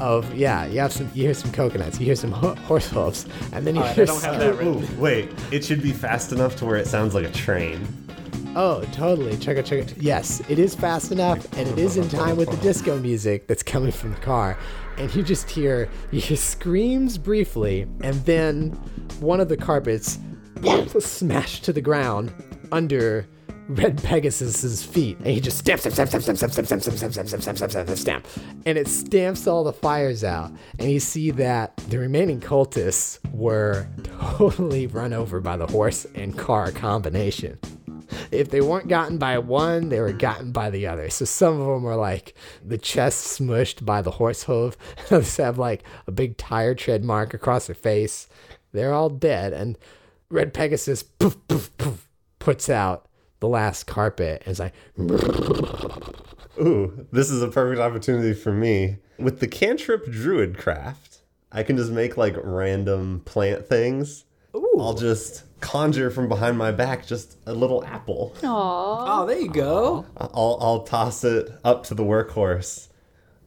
[0.00, 1.10] Of yeah, you have some.
[1.14, 1.98] You hear some coconuts.
[1.98, 4.56] You hear some ho- horse hooves, and then you All right, I don't have some-
[4.56, 5.30] that Ooh, wait.
[5.50, 7.86] It should be fast enough to where it sounds like a train.
[8.58, 9.36] Oh, totally.
[9.36, 9.98] Check it, check it.
[9.98, 13.62] Yes, it is fast enough, and it is in time with the disco music that's
[13.62, 14.58] coming from the car.
[14.96, 18.70] And you just hear hear screams briefly, and then
[19.20, 20.18] one of the carpets
[20.98, 22.32] smashed to the ground
[22.72, 23.28] under
[23.68, 27.12] Red Pegasus's feet, and he just stamps, stamp, stamp, stamp, stamp, stamp, stamp, stamp, stamp,
[27.12, 28.26] stamp, stamp, stamp, stamp, stamp, stamp,
[28.64, 30.50] and it stamps all the fires out.
[30.78, 36.38] And you see that the remaining cultists were totally run over by the horse and
[36.38, 37.58] car combination
[38.30, 41.10] if they weren't gotten by one, they were gotten by the other.
[41.10, 44.76] So some of them were like the chest smushed by the horse hoof.
[45.10, 48.28] Others have like a big tire tread mark across their face.
[48.72, 49.52] They're all dead.
[49.52, 49.78] And
[50.30, 52.08] Red Pegasus poof, poof, poof,
[52.38, 53.08] puts out
[53.40, 54.74] the last carpet and is like,
[56.58, 58.96] Ooh, this is a perfect opportunity for me.
[59.18, 64.24] With the cantrip druid craft, I can just make like random plant things.
[64.54, 64.76] Ooh.
[64.78, 68.34] I'll just conjure from behind my back just a little apple.
[68.38, 68.42] Aww.
[68.42, 70.06] Oh, there you go.
[70.16, 72.88] I'll I'll toss it up to the workhorse.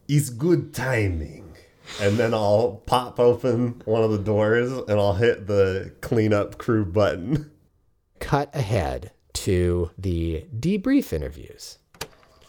[0.08, 1.46] It's good timing.
[2.00, 6.84] And then I'll pop open one of the doors and I'll hit the cleanup crew
[6.84, 7.50] button.
[8.20, 11.78] cut ahead to the debrief interviews.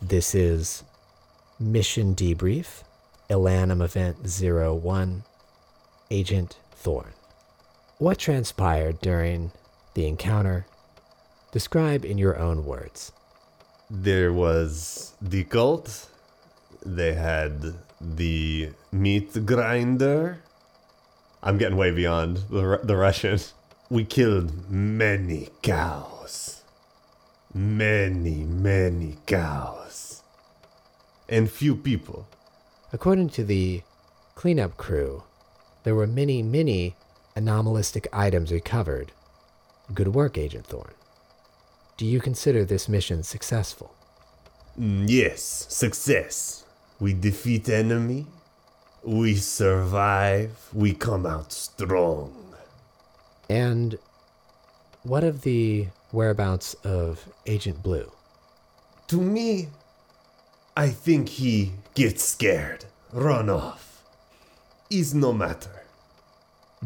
[0.02, 0.84] This is
[1.60, 2.84] Mission Debrief,
[3.30, 5.24] Elanum Event 01,
[6.10, 7.14] Agent Thorne.
[8.02, 9.52] What transpired during
[9.94, 10.66] the encounter?
[11.52, 13.12] Describe in your own words.
[13.92, 16.10] There was the cult.
[16.84, 20.42] They had the meat grinder.
[21.44, 23.38] I'm getting way beyond the, the Russian.
[23.88, 26.64] We killed many cows.
[27.54, 30.24] Many, many cows.
[31.30, 32.28] And few people.
[32.92, 33.84] According to the
[34.34, 35.22] cleanup crew,
[35.84, 36.96] there were many, many
[37.36, 39.12] anomalistic items recovered.
[39.94, 40.94] Good work, Agent Thorne.
[41.98, 43.94] Do you consider this mission successful?
[44.80, 46.66] Mm, Yes, success.
[47.00, 48.28] We defeat enemy.
[49.04, 50.70] We survive.
[50.74, 52.54] We come out strong.
[53.50, 53.98] And
[55.04, 58.12] what of the whereabouts of Agent Blue?
[59.08, 59.68] To me,
[60.78, 64.04] I think he gets scared, run off.
[64.90, 65.81] Is no matter.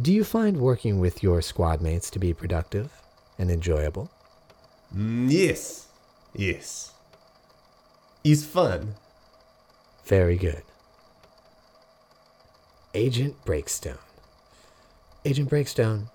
[0.02, 2.92] Do you find working with your squad mates to be productive
[3.38, 4.12] and enjoyable?
[4.96, 5.88] Mm, yes,
[6.34, 6.92] yes.
[8.24, 8.96] Is fun.
[10.06, 10.64] Very good.
[12.94, 13.98] Agent Breakstone.
[15.26, 16.10] Agent Breakstone,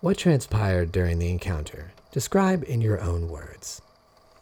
[0.00, 1.92] what transpired during the encounter?
[2.12, 3.80] Describe in your own words.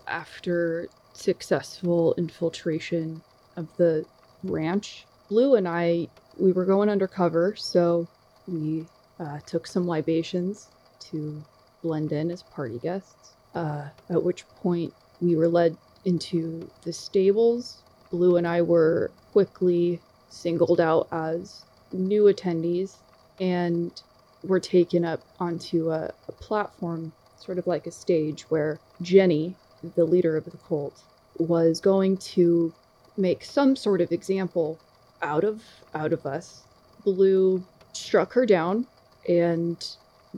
[0.08, 3.22] after successful infiltration
[3.56, 4.04] of the
[4.42, 6.08] ranch, Blue and I,
[6.38, 8.06] we were going undercover, so
[8.46, 8.86] we
[9.20, 10.68] uh, took some libations
[11.00, 11.42] to
[11.82, 13.34] blend in as party guests.
[13.54, 17.82] Uh, at which point, we were led into the stables.
[18.10, 22.96] Blue and I were quickly singled out as new attendees
[23.40, 24.02] and
[24.42, 29.54] were taken up onto a, a platform, sort of like a stage, where Jenny,
[29.94, 31.02] the leader of the cult,
[31.38, 32.72] was going to
[33.16, 34.78] make some sort of example
[35.22, 35.62] out of
[35.94, 36.66] out of us.
[37.04, 38.86] Blue struck her down,
[39.28, 39.82] and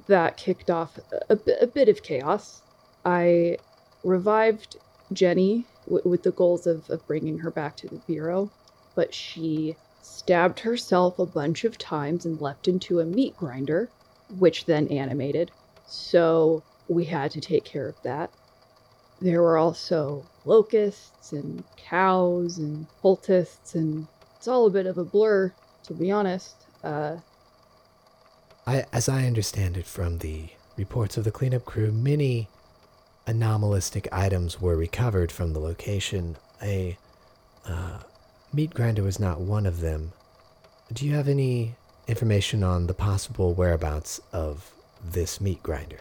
[0.09, 0.99] that kicked off
[1.31, 2.63] a, bit of chaos.
[3.05, 3.59] I
[4.03, 4.77] revived
[5.13, 8.53] Jenny w- with the goals of, of bringing her back to the bureau,
[8.97, 13.93] but she stabbed herself a bunch of times and leapt into a meat grinder,
[14.29, 15.53] which then animated.
[15.85, 18.33] So we had to take care of that.
[19.21, 24.09] There were also locusts and cows and cultists, and
[24.45, 25.51] it's all a bit of a blur,
[25.85, 26.67] to be honest.
[26.83, 27.17] Uh,
[28.67, 32.51] I, as I understand it from the reports of the cleanup crew, many
[33.27, 36.37] anomalistic items were recovered from the location.
[36.63, 36.99] A
[37.65, 38.01] uh,
[38.53, 40.13] meat grinder was not one of them.
[40.93, 41.77] Do you have any
[42.07, 46.01] information on the possible whereabouts of this meat grinder?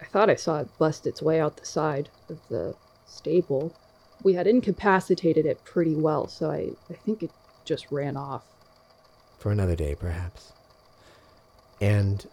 [0.00, 3.74] I thought I saw it bust its way out the side of the stable.
[4.22, 7.32] We had incapacitated it pretty well, so I, I think it
[7.64, 8.44] just ran off.
[9.38, 10.52] For another day, perhaps.
[11.80, 12.26] And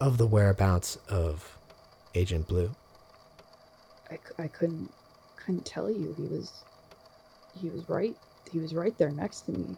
[0.00, 1.56] of the whereabouts of
[2.14, 2.70] Agent Blue?
[4.10, 4.90] I, c- I couldn't
[5.36, 6.14] couldn't tell you.
[6.16, 6.52] He was
[7.60, 8.16] he was right
[8.50, 9.76] he was right there next to me.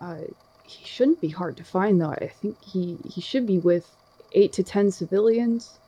[0.00, 0.18] Uh,
[0.64, 2.10] He shouldn't be hard to find, though.
[2.10, 3.86] I think he, he should be with
[4.32, 5.78] eight to ten civilians.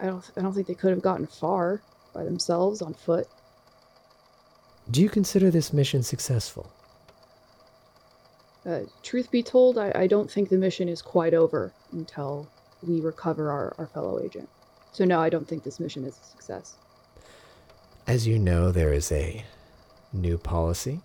[0.00, 1.82] I don't I don't think they could have gotten far
[2.14, 3.28] by themselves on foot.
[4.90, 6.70] Do you consider this mission successful?
[8.66, 12.48] Uh, truth be told, I, I don't think the mission is quite over until
[12.82, 14.48] we recover our, our fellow agent.
[14.92, 16.76] So no, I don't think this mission is a success.
[18.06, 19.44] As you know, there is a
[20.12, 21.00] new policy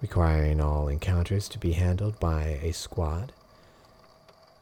[0.00, 3.32] requiring all encounters to be handled by a squad.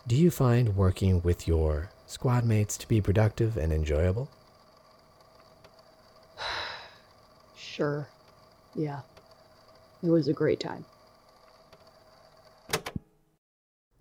[0.06, 4.28] Do you find working with your squad mates to be productive and enjoyable?
[7.56, 8.08] Sure.
[8.74, 9.02] Yeah.
[10.02, 10.84] It was a great time.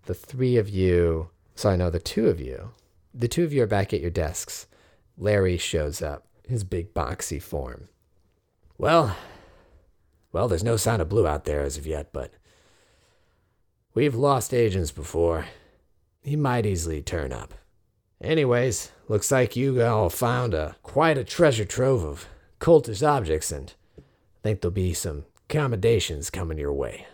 [0.08, 2.70] The three of you, sorry, no, the two of you,
[3.12, 4.66] the two of you are back at your desks.
[5.18, 7.90] Larry shows up, his big boxy form.
[8.78, 9.14] Well,
[10.32, 12.32] well, there's no sign of Blue out there as of yet, but
[13.92, 15.44] we've lost agents before.
[16.22, 17.52] He might easily turn up.
[18.18, 22.26] Anyways, looks like you all found a quite a treasure trove of
[22.60, 24.02] cultish objects, and I
[24.42, 27.06] think there'll be some accommodations coming your way.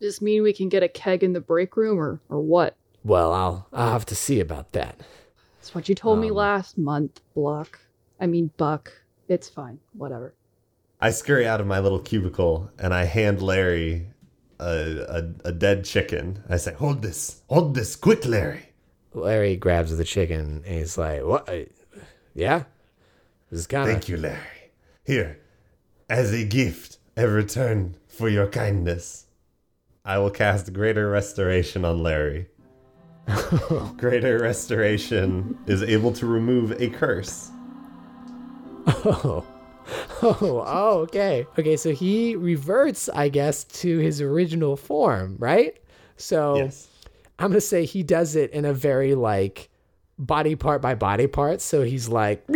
[0.00, 2.74] Does this mean we can get a keg in the break room or, or what?
[3.04, 4.98] Well, I'll I'll have to see about that.
[5.58, 7.78] That's what you told me Um, last month, Block.
[8.18, 8.92] I mean, Buck.
[9.28, 9.78] It's fine.
[9.92, 10.34] Whatever.
[11.00, 14.08] I scurry out of my little cubicle and I hand Larry
[14.58, 14.64] a,
[15.44, 16.42] a, a dead chicken.
[16.48, 17.42] I say, Hold this.
[17.48, 17.96] Hold this.
[17.96, 18.72] Quick, Larry.
[19.14, 21.48] Larry grabs the chicken and he's like, "What?
[21.48, 21.64] Uh,
[22.34, 22.64] Yeah,
[23.50, 24.72] this is kind of." Thank of you, Larry.
[25.04, 25.40] Here,
[26.08, 29.26] as a gift, a return for your kindness,
[30.04, 32.48] I will cast Greater Restoration on Larry.
[33.96, 37.50] Greater Restoration is able to remove a curse.
[38.86, 39.44] oh,
[40.22, 41.76] oh, oh, okay, okay.
[41.76, 45.76] So he reverts, I guess, to his original form, right?
[46.16, 46.88] So Yes.
[47.38, 49.68] I'm gonna say he does it in a very like
[50.18, 51.60] body part by body part.
[51.60, 52.44] So he's like,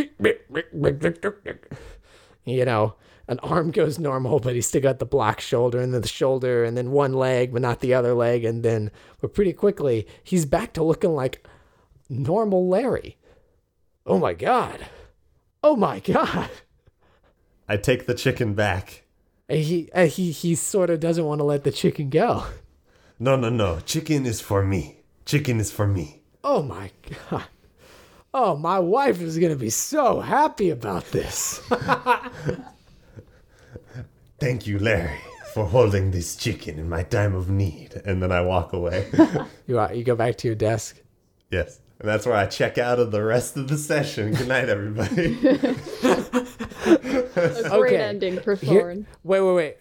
[2.45, 2.95] you know,
[3.27, 6.65] an arm goes normal, but he's still got the block shoulder and then the shoulder
[6.65, 8.45] and then one leg, but not the other leg.
[8.45, 11.47] And then, but pretty quickly, he's back to looking like
[12.09, 13.17] normal Larry.
[14.07, 14.87] Oh my God.
[15.63, 16.51] Oh my God.
[17.67, 19.05] I take the chicken back.
[19.49, 22.45] And he, and he, he sort of doesn't want to let the chicken go.
[23.19, 23.81] No, no, no.
[23.81, 24.99] Chicken is for me.
[25.25, 26.23] Chicken is for me.
[26.43, 26.91] Oh my
[27.31, 27.45] God.
[28.35, 31.63] Oh, my wife is going to be so happy about this.
[34.45, 35.21] Thank you, Larry,
[35.55, 37.95] for holding this chicken in my time of need.
[38.05, 39.09] And then I walk away.
[39.67, 41.01] You, uh, you go back to your desk.
[41.51, 41.81] yes.
[41.99, 44.35] And that's where I check out of the rest of the session.
[44.35, 45.39] Good night, everybody.
[46.85, 47.97] A great Okay.
[47.97, 49.07] ending for Here- Thorne.
[49.23, 49.77] wait, wait, wait.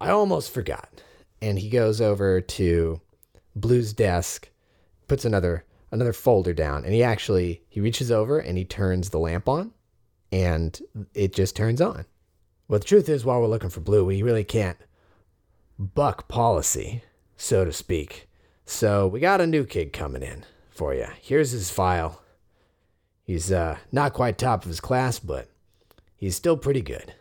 [0.00, 1.02] I almost forgot.
[1.40, 3.00] And he goes over to
[3.54, 4.48] Blue's desk,
[5.06, 9.20] puts another another folder down, and he actually he reaches over and he turns the
[9.20, 9.70] lamp on,
[10.32, 10.80] and
[11.14, 12.06] it just turns on.
[12.68, 14.78] Well, the truth is, while we're looking for Blue, we really can't
[15.78, 17.02] buck policy,
[17.36, 18.28] so to speak.
[18.64, 21.06] So we got a new kid coming in for you.
[21.20, 22.22] Here's his file.
[23.22, 25.48] He's uh, not quite top of his class, but
[26.16, 27.14] he's still pretty good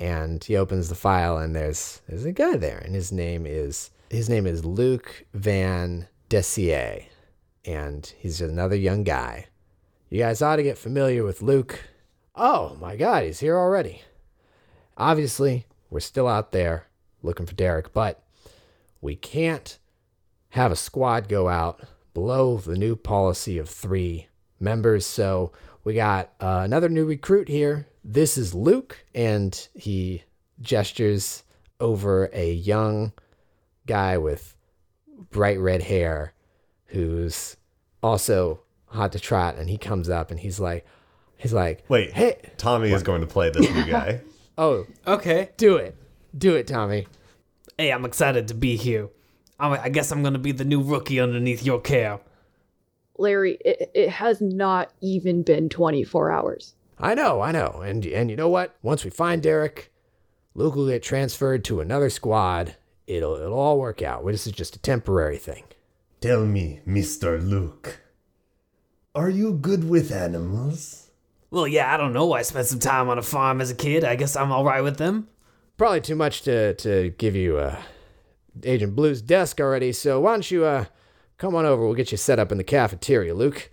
[0.00, 3.90] and he opens the file and there's there's a guy there and his name is
[4.10, 7.04] his name is Luke Van Dessier
[7.64, 9.46] and he's another young guy.
[10.08, 11.84] You guys ought to get familiar with Luke.
[12.34, 14.02] Oh my god, he's here already.
[14.98, 16.88] Obviously, we're still out there
[17.22, 18.22] looking for Derek, but
[19.00, 19.78] we can't
[20.50, 21.80] have a squad go out
[22.14, 24.26] below the new policy of 3
[24.58, 25.52] members, so
[25.84, 27.86] we got uh, another new recruit here.
[28.04, 30.24] This is Luke, and he
[30.60, 31.44] gestures
[31.78, 33.12] over a young
[33.86, 34.56] guy with
[35.30, 36.32] bright red hair
[36.86, 37.56] who's
[38.02, 39.56] also hot to trot.
[39.56, 40.84] And he comes up and he's like,
[41.36, 44.20] he's like, Wait, hey, Tommy is going to play this new guy.
[44.58, 45.50] oh, Okay.
[45.56, 45.96] do it,
[46.36, 47.06] do it, Tommy.
[47.78, 49.08] Hey, I'm excited to be here.
[49.58, 52.20] I'm, I guess I'm gonna be the new rookie underneath your care.
[53.16, 56.74] Larry, it, it has not even been 24 hours.
[56.98, 57.80] I know, I know.
[57.84, 58.76] And and you know what?
[58.82, 59.92] Once we find Derek,
[60.54, 62.76] Luke will get transferred to another squad.
[63.06, 64.24] It'll it'll all work out.
[64.26, 65.64] This is just a temporary thing.
[66.20, 67.40] Tell me, Mr.
[67.40, 68.00] Luke,
[69.14, 71.07] are you good with animals?
[71.50, 72.26] Well, yeah, I don't know.
[72.26, 74.04] Why I spent some time on a farm as a kid.
[74.04, 75.28] I guess I'm all right with them.
[75.76, 77.80] Probably too much to to give you uh,
[78.64, 79.92] Agent Blue's desk already.
[79.92, 80.86] So why don't you uh
[81.38, 81.84] come on over?
[81.84, 83.70] We'll get you set up in the cafeteria, Luke.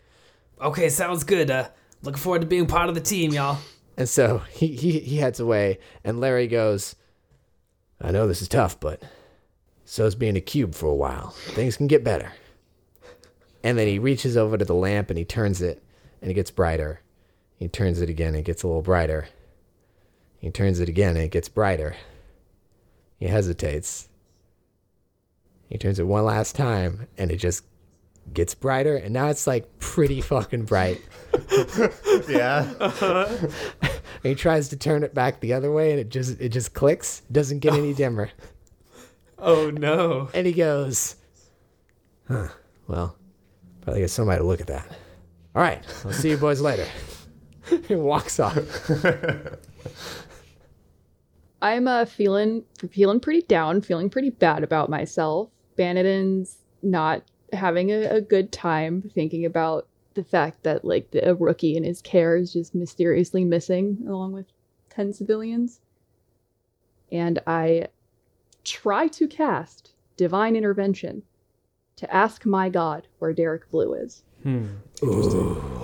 [0.61, 1.51] Okay, sounds good.
[1.51, 1.67] Uh,
[2.01, 3.57] looking forward to being part of the team, y'all.
[3.97, 6.95] And so he he he heads away, and Larry goes,
[7.99, 9.03] "I know this is tough, but
[9.83, 11.29] So it's being a cube for a while.
[11.29, 12.31] Things can get better.
[13.63, 15.83] And then he reaches over to the lamp and he turns it
[16.21, 17.01] and it gets brighter.
[17.65, 19.27] He turns it again it gets a little brighter.
[20.37, 21.95] He turns it again it gets brighter.
[23.17, 24.07] He hesitates.
[25.67, 27.63] He turns it one last time and it just
[28.31, 31.01] gets brighter and now it's like pretty fucking bright.
[32.29, 32.71] Yeah.
[33.01, 33.51] And
[34.21, 37.23] he tries to turn it back the other way and it just it just clicks.
[37.31, 38.29] Doesn't get any dimmer.
[39.39, 40.29] Oh no.
[40.35, 41.15] And he goes,
[42.27, 42.49] Huh,
[42.87, 43.17] well,
[43.81, 44.87] probably get somebody to look at that.
[45.55, 46.85] All right, I'll see you boys later.
[47.87, 48.89] he walks off.
[51.61, 55.49] I'm uh, feeling feeling pretty down, feeling pretty bad about myself.
[55.77, 61.33] Banadin's not having a, a good time thinking about the fact that like the, a
[61.33, 64.45] rookie in his care is just mysteriously missing along with
[64.89, 65.81] 10 civilians.
[67.11, 67.87] And I
[68.63, 71.23] try to cast divine intervention
[71.97, 74.23] to ask my god where Derek Blue is.
[74.45, 74.67] Hmm.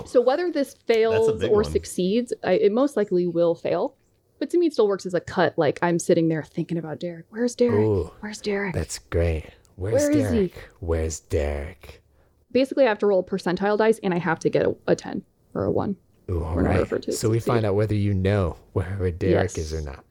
[0.06, 1.64] So whether this fails or one.
[1.66, 3.96] succeeds, I, it most likely will fail.
[4.38, 5.58] But to me, it still works as a cut.
[5.58, 7.26] Like I'm sitting there thinking about Derek.
[7.30, 7.80] Where's Derek?
[7.86, 8.12] Ooh.
[8.20, 8.76] Where's Derek?
[8.76, 9.46] That's great.
[9.78, 10.38] Where's Where is he?
[10.50, 10.70] Derek?
[10.80, 12.04] Where's Derek?
[12.52, 15.24] Basically, I have to roll percentile dice, and I have to get a, a ten
[15.56, 15.96] or a one.
[16.30, 16.80] Ooh, all Or right.
[16.90, 19.86] whatever So we find out whether you know where, where Derek is or Yes.
[19.86, 20.06] not.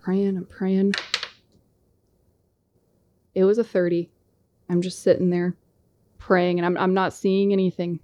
[0.00, 0.92] Praying, I'm praying.
[3.34, 4.10] It was a thirty.
[4.68, 5.56] I'm just sitting there,
[6.20, 7.98] praying, and I'm I'm not seeing anything.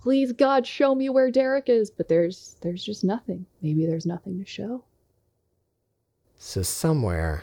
[0.00, 1.90] Please, God, show me where Derek is.
[1.90, 3.46] But there's there's just nothing.
[3.60, 4.84] Maybe there's nothing to show.
[6.36, 7.42] So somewhere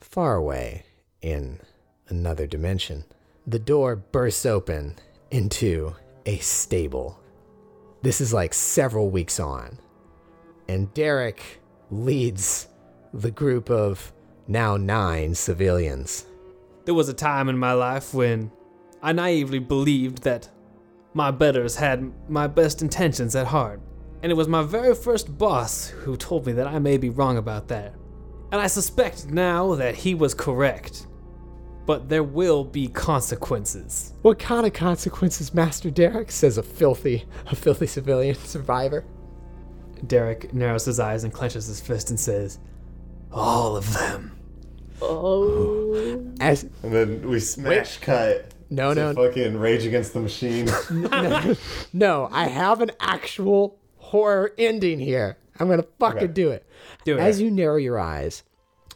[0.00, 0.84] far away
[1.22, 1.60] in
[2.08, 3.04] another dimension,
[3.46, 4.96] the door bursts open
[5.30, 5.94] into
[6.26, 7.18] a stable.
[8.02, 9.78] This is like several weeks on.
[10.68, 11.60] And Derek
[11.90, 12.68] leads
[13.12, 14.12] the group of
[14.46, 16.26] now nine civilians.
[16.84, 18.50] There was a time in my life when
[19.02, 20.48] I naively believed that
[21.14, 23.80] my betters had my best intentions at heart.
[24.22, 27.36] And it was my very first boss who told me that I may be wrong
[27.36, 27.94] about that.
[28.52, 31.06] And I suspect now that he was correct.
[31.86, 34.14] But there will be consequences.
[34.22, 36.30] What kind of consequences, Master Derek?
[36.30, 39.04] says a filthy, a filthy civilian survivor.
[40.06, 42.58] Derek narrows his eyes and clenches his fist and says,
[43.30, 44.33] All of them.
[45.02, 46.24] Oh.
[46.40, 48.46] As And then we smash cut.
[48.70, 50.66] no, to no, Fucking Rage Against the Machine.
[50.90, 51.54] no,
[51.92, 55.36] no, I have an actual horror ending here.
[55.58, 56.26] I'm gonna fucking Okay.
[56.32, 56.66] do it.
[57.04, 57.20] Do it.
[57.20, 58.42] As you narrow your eyes,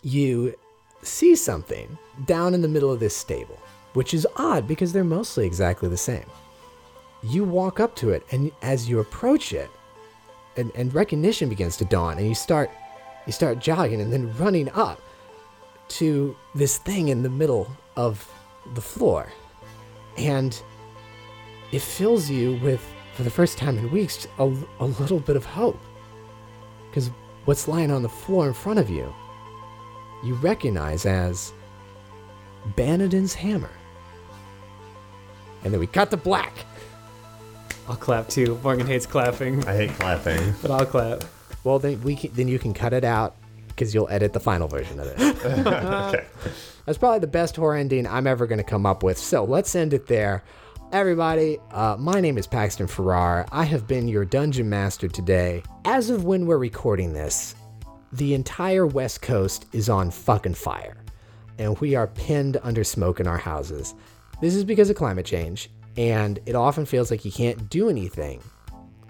[0.02, 0.54] you
[1.02, 1.96] see something
[2.26, 3.58] down in the middle of this stable,
[3.94, 6.26] which is odd because they're mostly exactly the same.
[7.22, 9.70] You walk up to it, and as you approach it,
[10.56, 12.70] and, and recognition begins to dawn, and you start
[13.26, 15.00] you start jogging and then running up
[15.88, 18.30] to this thing in the middle of
[18.74, 19.28] the floor.
[20.16, 20.60] And
[21.72, 22.84] it fills you with,
[23.14, 25.80] for the first time in weeks, a, a little bit of hope.
[26.88, 27.10] Because
[27.44, 29.12] what's lying on the floor in front of you,
[30.24, 31.52] you recognize as
[32.76, 33.70] Banadin's hammer.
[35.64, 36.52] And then we cut to black.
[37.88, 38.58] I'll clap too.
[38.62, 40.54] Morgan hates clapping, I hate clapping.
[40.62, 41.24] but I'll clap.
[41.64, 43.34] Well, then we can, then you can cut it out
[43.78, 45.20] because you'll edit the final version of it.
[45.44, 46.26] okay.
[46.84, 49.16] That's probably the best horror ending I'm ever going to come up with.
[49.16, 50.42] So let's end it there.
[50.90, 53.46] Everybody, uh, my name is Paxton Farrar.
[53.52, 55.62] I have been your dungeon master today.
[55.84, 57.54] As of when we're recording this,
[58.10, 60.96] the entire West Coast is on fucking fire,
[61.58, 63.94] and we are pinned under smoke in our houses.
[64.40, 68.42] This is because of climate change, and it often feels like you can't do anything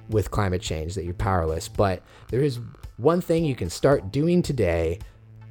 [0.08, 1.68] with climate change, that you're powerless.
[1.68, 2.58] But there is
[2.99, 4.99] one thing you can start doing today.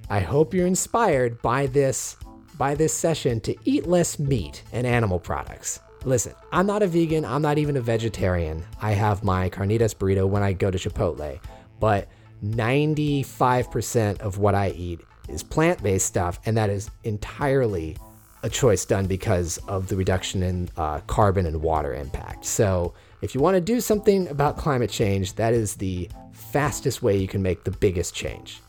[0.10, 2.18] I hope you're inspired by this
[2.58, 5.80] by this session to eat less meat and animal products.
[6.06, 8.66] Listen, I'm not a vegan, I'm not even a vegetarian.
[8.82, 11.40] I have my carnitas burrito when I go to Chipotle,
[11.80, 12.08] but
[12.44, 17.96] 95% of what I eat is plant-based stuff and that is entirely
[18.44, 22.46] a choice done because of the reduction in uh, carbon and water impact.
[22.46, 26.08] So, if you want to do something about climate change, that is the
[26.52, 28.62] fastest way you can make the biggest change.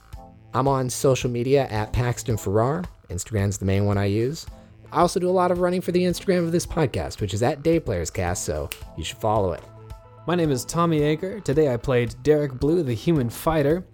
[0.55, 2.85] I'm on social media at Paxton Farrar.
[3.09, 4.47] Instagram's the main one I use.
[4.91, 7.43] I also do a lot of running for the Instagram of this podcast, which is
[7.43, 9.62] at DayPlayersCast, so you should follow it.
[10.26, 11.43] My name is Tommy Yeager.
[11.45, 13.85] Today I played Derek Blue, the human fighter.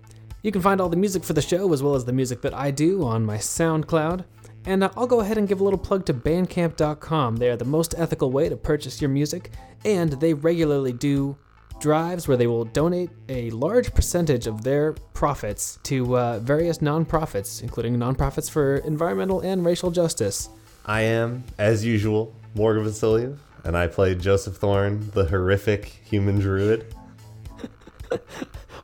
[0.42, 2.54] You can find all the music for the show as well as the music that
[2.54, 4.24] I do on my SoundCloud.
[4.66, 7.36] And uh, I'll go ahead and give a little plug to Bandcamp.com.
[7.36, 9.50] They are the most ethical way to purchase your music,
[9.84, 11.36] and they regularly do
[11.80, 17.62] drives where they will donate a large percentage of their profits to uh, various nonprofits,
[17.62, 20.48] including nonprofits for environmental and racial justice.
[20.86, 26.94] I am, as usual, Morgan Vasiliev, and I play Joseph Thorne, the horrific human druid.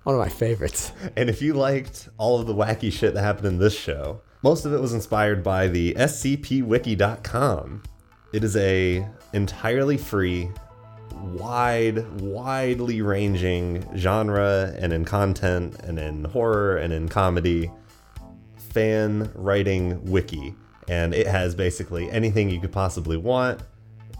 [0.02, 0.92] One of my favorites.
[1.16, 4.64] And if you liked all of the wacky shit that happened in this show, most
[4.64, 7.82] of it was inspired by the scpwiki.com.
[8.32, 10.50] It is a entirely free,
[11.20, 17.70] wide, widely ranging genre and in content and in horror and in comedy
[18.56, 20.54] fan writing wiki.
[20.88, 23.60] And it has basically anything you could possibly want.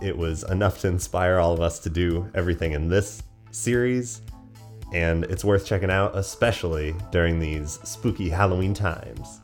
[0.01, 4.23] It was enough to inspire all of us to do everything in this series
[4.93, 9.41] and it's worth checking out, especially during these spooky Halloween times.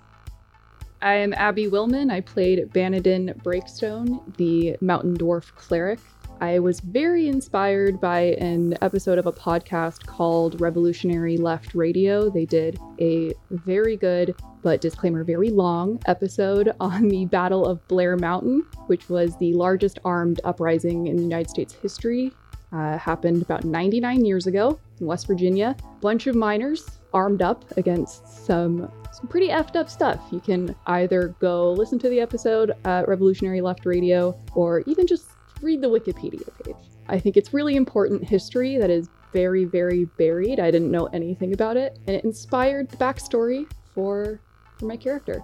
[1.02, 2.10] I am Abby Willman.
[2.10, 6.00] I played Banadin Breakstone, the mountain dwarf cleric.
[6.40, 12.28] I was very inspired by an episode of a podcast called Revolutionary Left Radio.
[12.28, 18.16] They did a very good, but disclaimer, very long episode on the Battle of Blair
[18.18, 22.32] Mountain, which was the largest armed uprising in United States history.
[22.72, 25.74] Uh, happened about 99 years ago in West Virginia.
[25.80, 30.20] A Bunch of miners armed up against some some pretty effed up stuff.
[30.30, 35.35] You can either go listen to the episode at Revolutionary Left Radio or even just
[35.62, 36.76] read the Wikipedia page.
[37.08, 40.60] I think it's really important history that is very, very buried.
[40.60, 44.40] I didn't know anything about it, and it inspired the backstory for
[44.78, 45.42] for my character.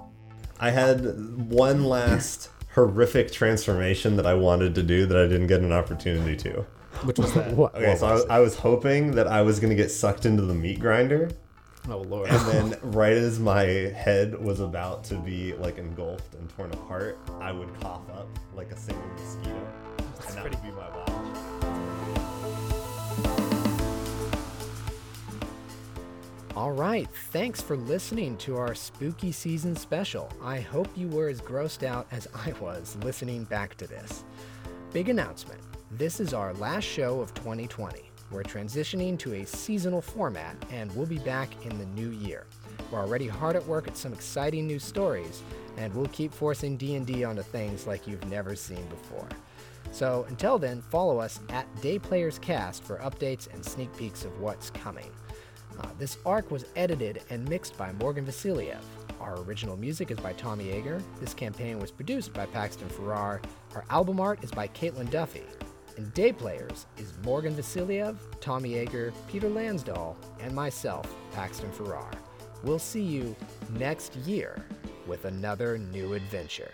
[0.61, 1.05] I had
[1.51, 6.37] one last horrific transformation that I wanted to do that I didn't get an opportunity
[6.37, 6.67] to.
[7.05, 7.53] Which was that?
[7.57, 7.75] What?
[7.75, 10.43] Okay, so I was, I was hoping that I was going to get sucked into
[10.43, 11.31] the meat grinder,
[11.89, 12.29] oh lord.
[12.31, 17.19] and then right as my head was about to be like engulfed and torn apart,
[17.41, 19.67] I would cough up like a single mosquito,
[20.29, 21.09] and that would be my watch.
[26.55, 30.31] All right, thanks for listening to our spooky season special.
[30.43, 34.25] I hope you were as grossed out as I was listening back to this.
[34.93, 35.61] Big announcement
[35.99, 38.11] this is our last show of 2020.
[38.31, 42.47] We're transitioning to a seasonal format and we'll be back in the new year.
[42.91, 45.43] We're already hard at work at some exciting new stories
[45.77, 49.29] and we'll keep forcing D&D onto things like you've never seen before.
[49.93, 55.11] So until then, follow us at DayPlayersCast for updates and sneak peeks of what's coming.
[55.79, 58.81] Uh, this arc was edited and mixed by Morgan Vasiliev.
[59.21, 61.01] Our original music is by Tommy Yeager.
[61.21, 63.41] This campaign was produced by Paxton Farrar.
[63.75, 65.45] Our album art is by Caitlin Duffy.
[65.97, 72.11] And Day Players is Morgan Vasiliev, Tommy Yeager, Peter Lansdall, and myself, Paxton Farrar.
[72.65, 73.37] We'll see you
[73.79, 74.65] next year
[75.07, 76.73] with another new adventure.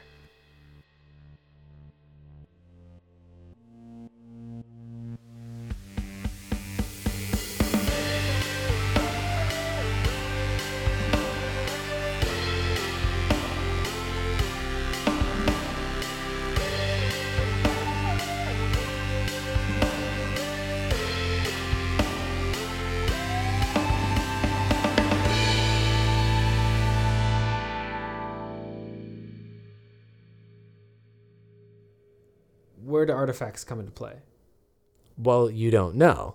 [32.99, 34.15] Where do artifacts come into play?
[35.17, 36.35] Well, you don't know.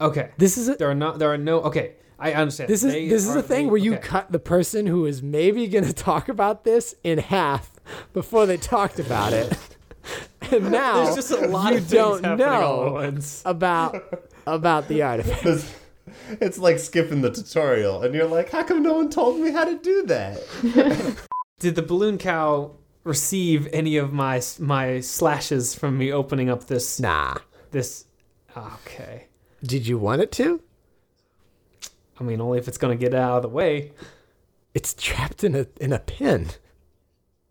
[0.00, 0.30] Okay.
[0.38, 1.18] This is a, There are not.
[1.18, 1.62] There are no.
[1.62, 2.70] Okay, I understand.
[2.70, 4.02] this is They this is a thing they- where you okay.
[4.06, 7.72] cut the person who is maybe going to talk about this in half
[8.12, 9.58] before they talked about it.
[10.52, 13.42] and now There's just a lot you of things don't happening all at know once.
[13.44, 15.44] about about the artifact.
[15.44, 15.74] It's,
[16.40, 19.64] it's like skipping the tutorial, and you're like, how come no one told me how
[19.64, 21.18] to do that?
[21.58, 27.00] Did the balloon cow receive any of my my slashes from me opening up this
[27.00, 27.38] Nah.
[27.70, 28.04] this?
[28.56, 29.26] Okay.
[29.62, 30.60] Did you want it to?
[32.18, 33.92] I mean, only if it's gonna get out of the way.
[34.74, 36.50] It's trapped in a in a pin.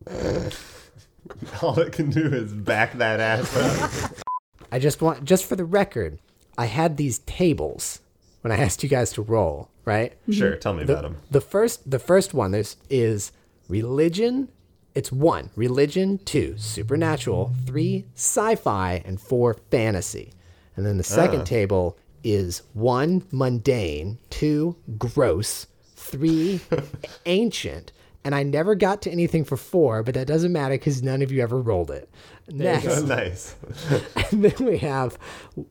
[1.62, 4.12] All it can do is back that ass up.
[4.72, 6.20] I just want just for the record,
[6.58, 8.02] I had these tables
[8.42, 10.14] when I asked you guys to roll, right?
[10.30, 10.60] sure, mm-hmm.
[10.60, 13.32] tell me about them the first the first one there's is
[13.68, 14.50] religion.
[14.96, 20.34] It's one religion, two supernatural, three sci-fi, and four fantasy.
[20.76, 26.62] And then the second table is one mundane, two gross, three
[27.26, 27.92] ancient.
[28.24, 31.32] And I never got to anything for four, but that doesn't matter because none of
[31.32, 32.10] you ever rolled it.
[32.50, 33.56] Next, nice.
[34.32, 35.18] and then we have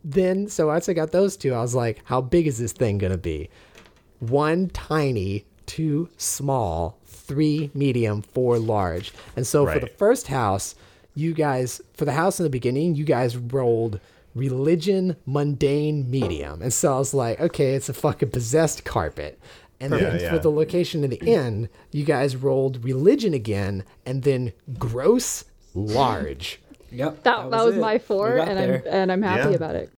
[0.05, 2.99] then so once I got those two, I was like, how big is this thing
[2.99, 3.51] gonna be?
[4.21, 6.99] One tiny, two small,
[7.29, 9.13] three medium, four large.
[9.37, 10.75] And so for the first house,
[11.15, 14.01] you guys for the house in the beginning, you guys rolled
[14.35, 16.63] religion, mundane, medium.
[16.63, 19.39] And so I was like, okay, it's a fucking possessed carpet.
[19.81, 20.31] And Yeah, then yeah.
[20.31, 26.61] for the location in the end, you guys rolled religion again, and then gross, large.
[26.91, 27.23] Yep.
[27.23, 27.81] That, that was, it.
[27.81, 28.83] my four, and there.
[28.87, 29.57] I'm and I'm happy Yeah.
[29.57, 29.93] about it.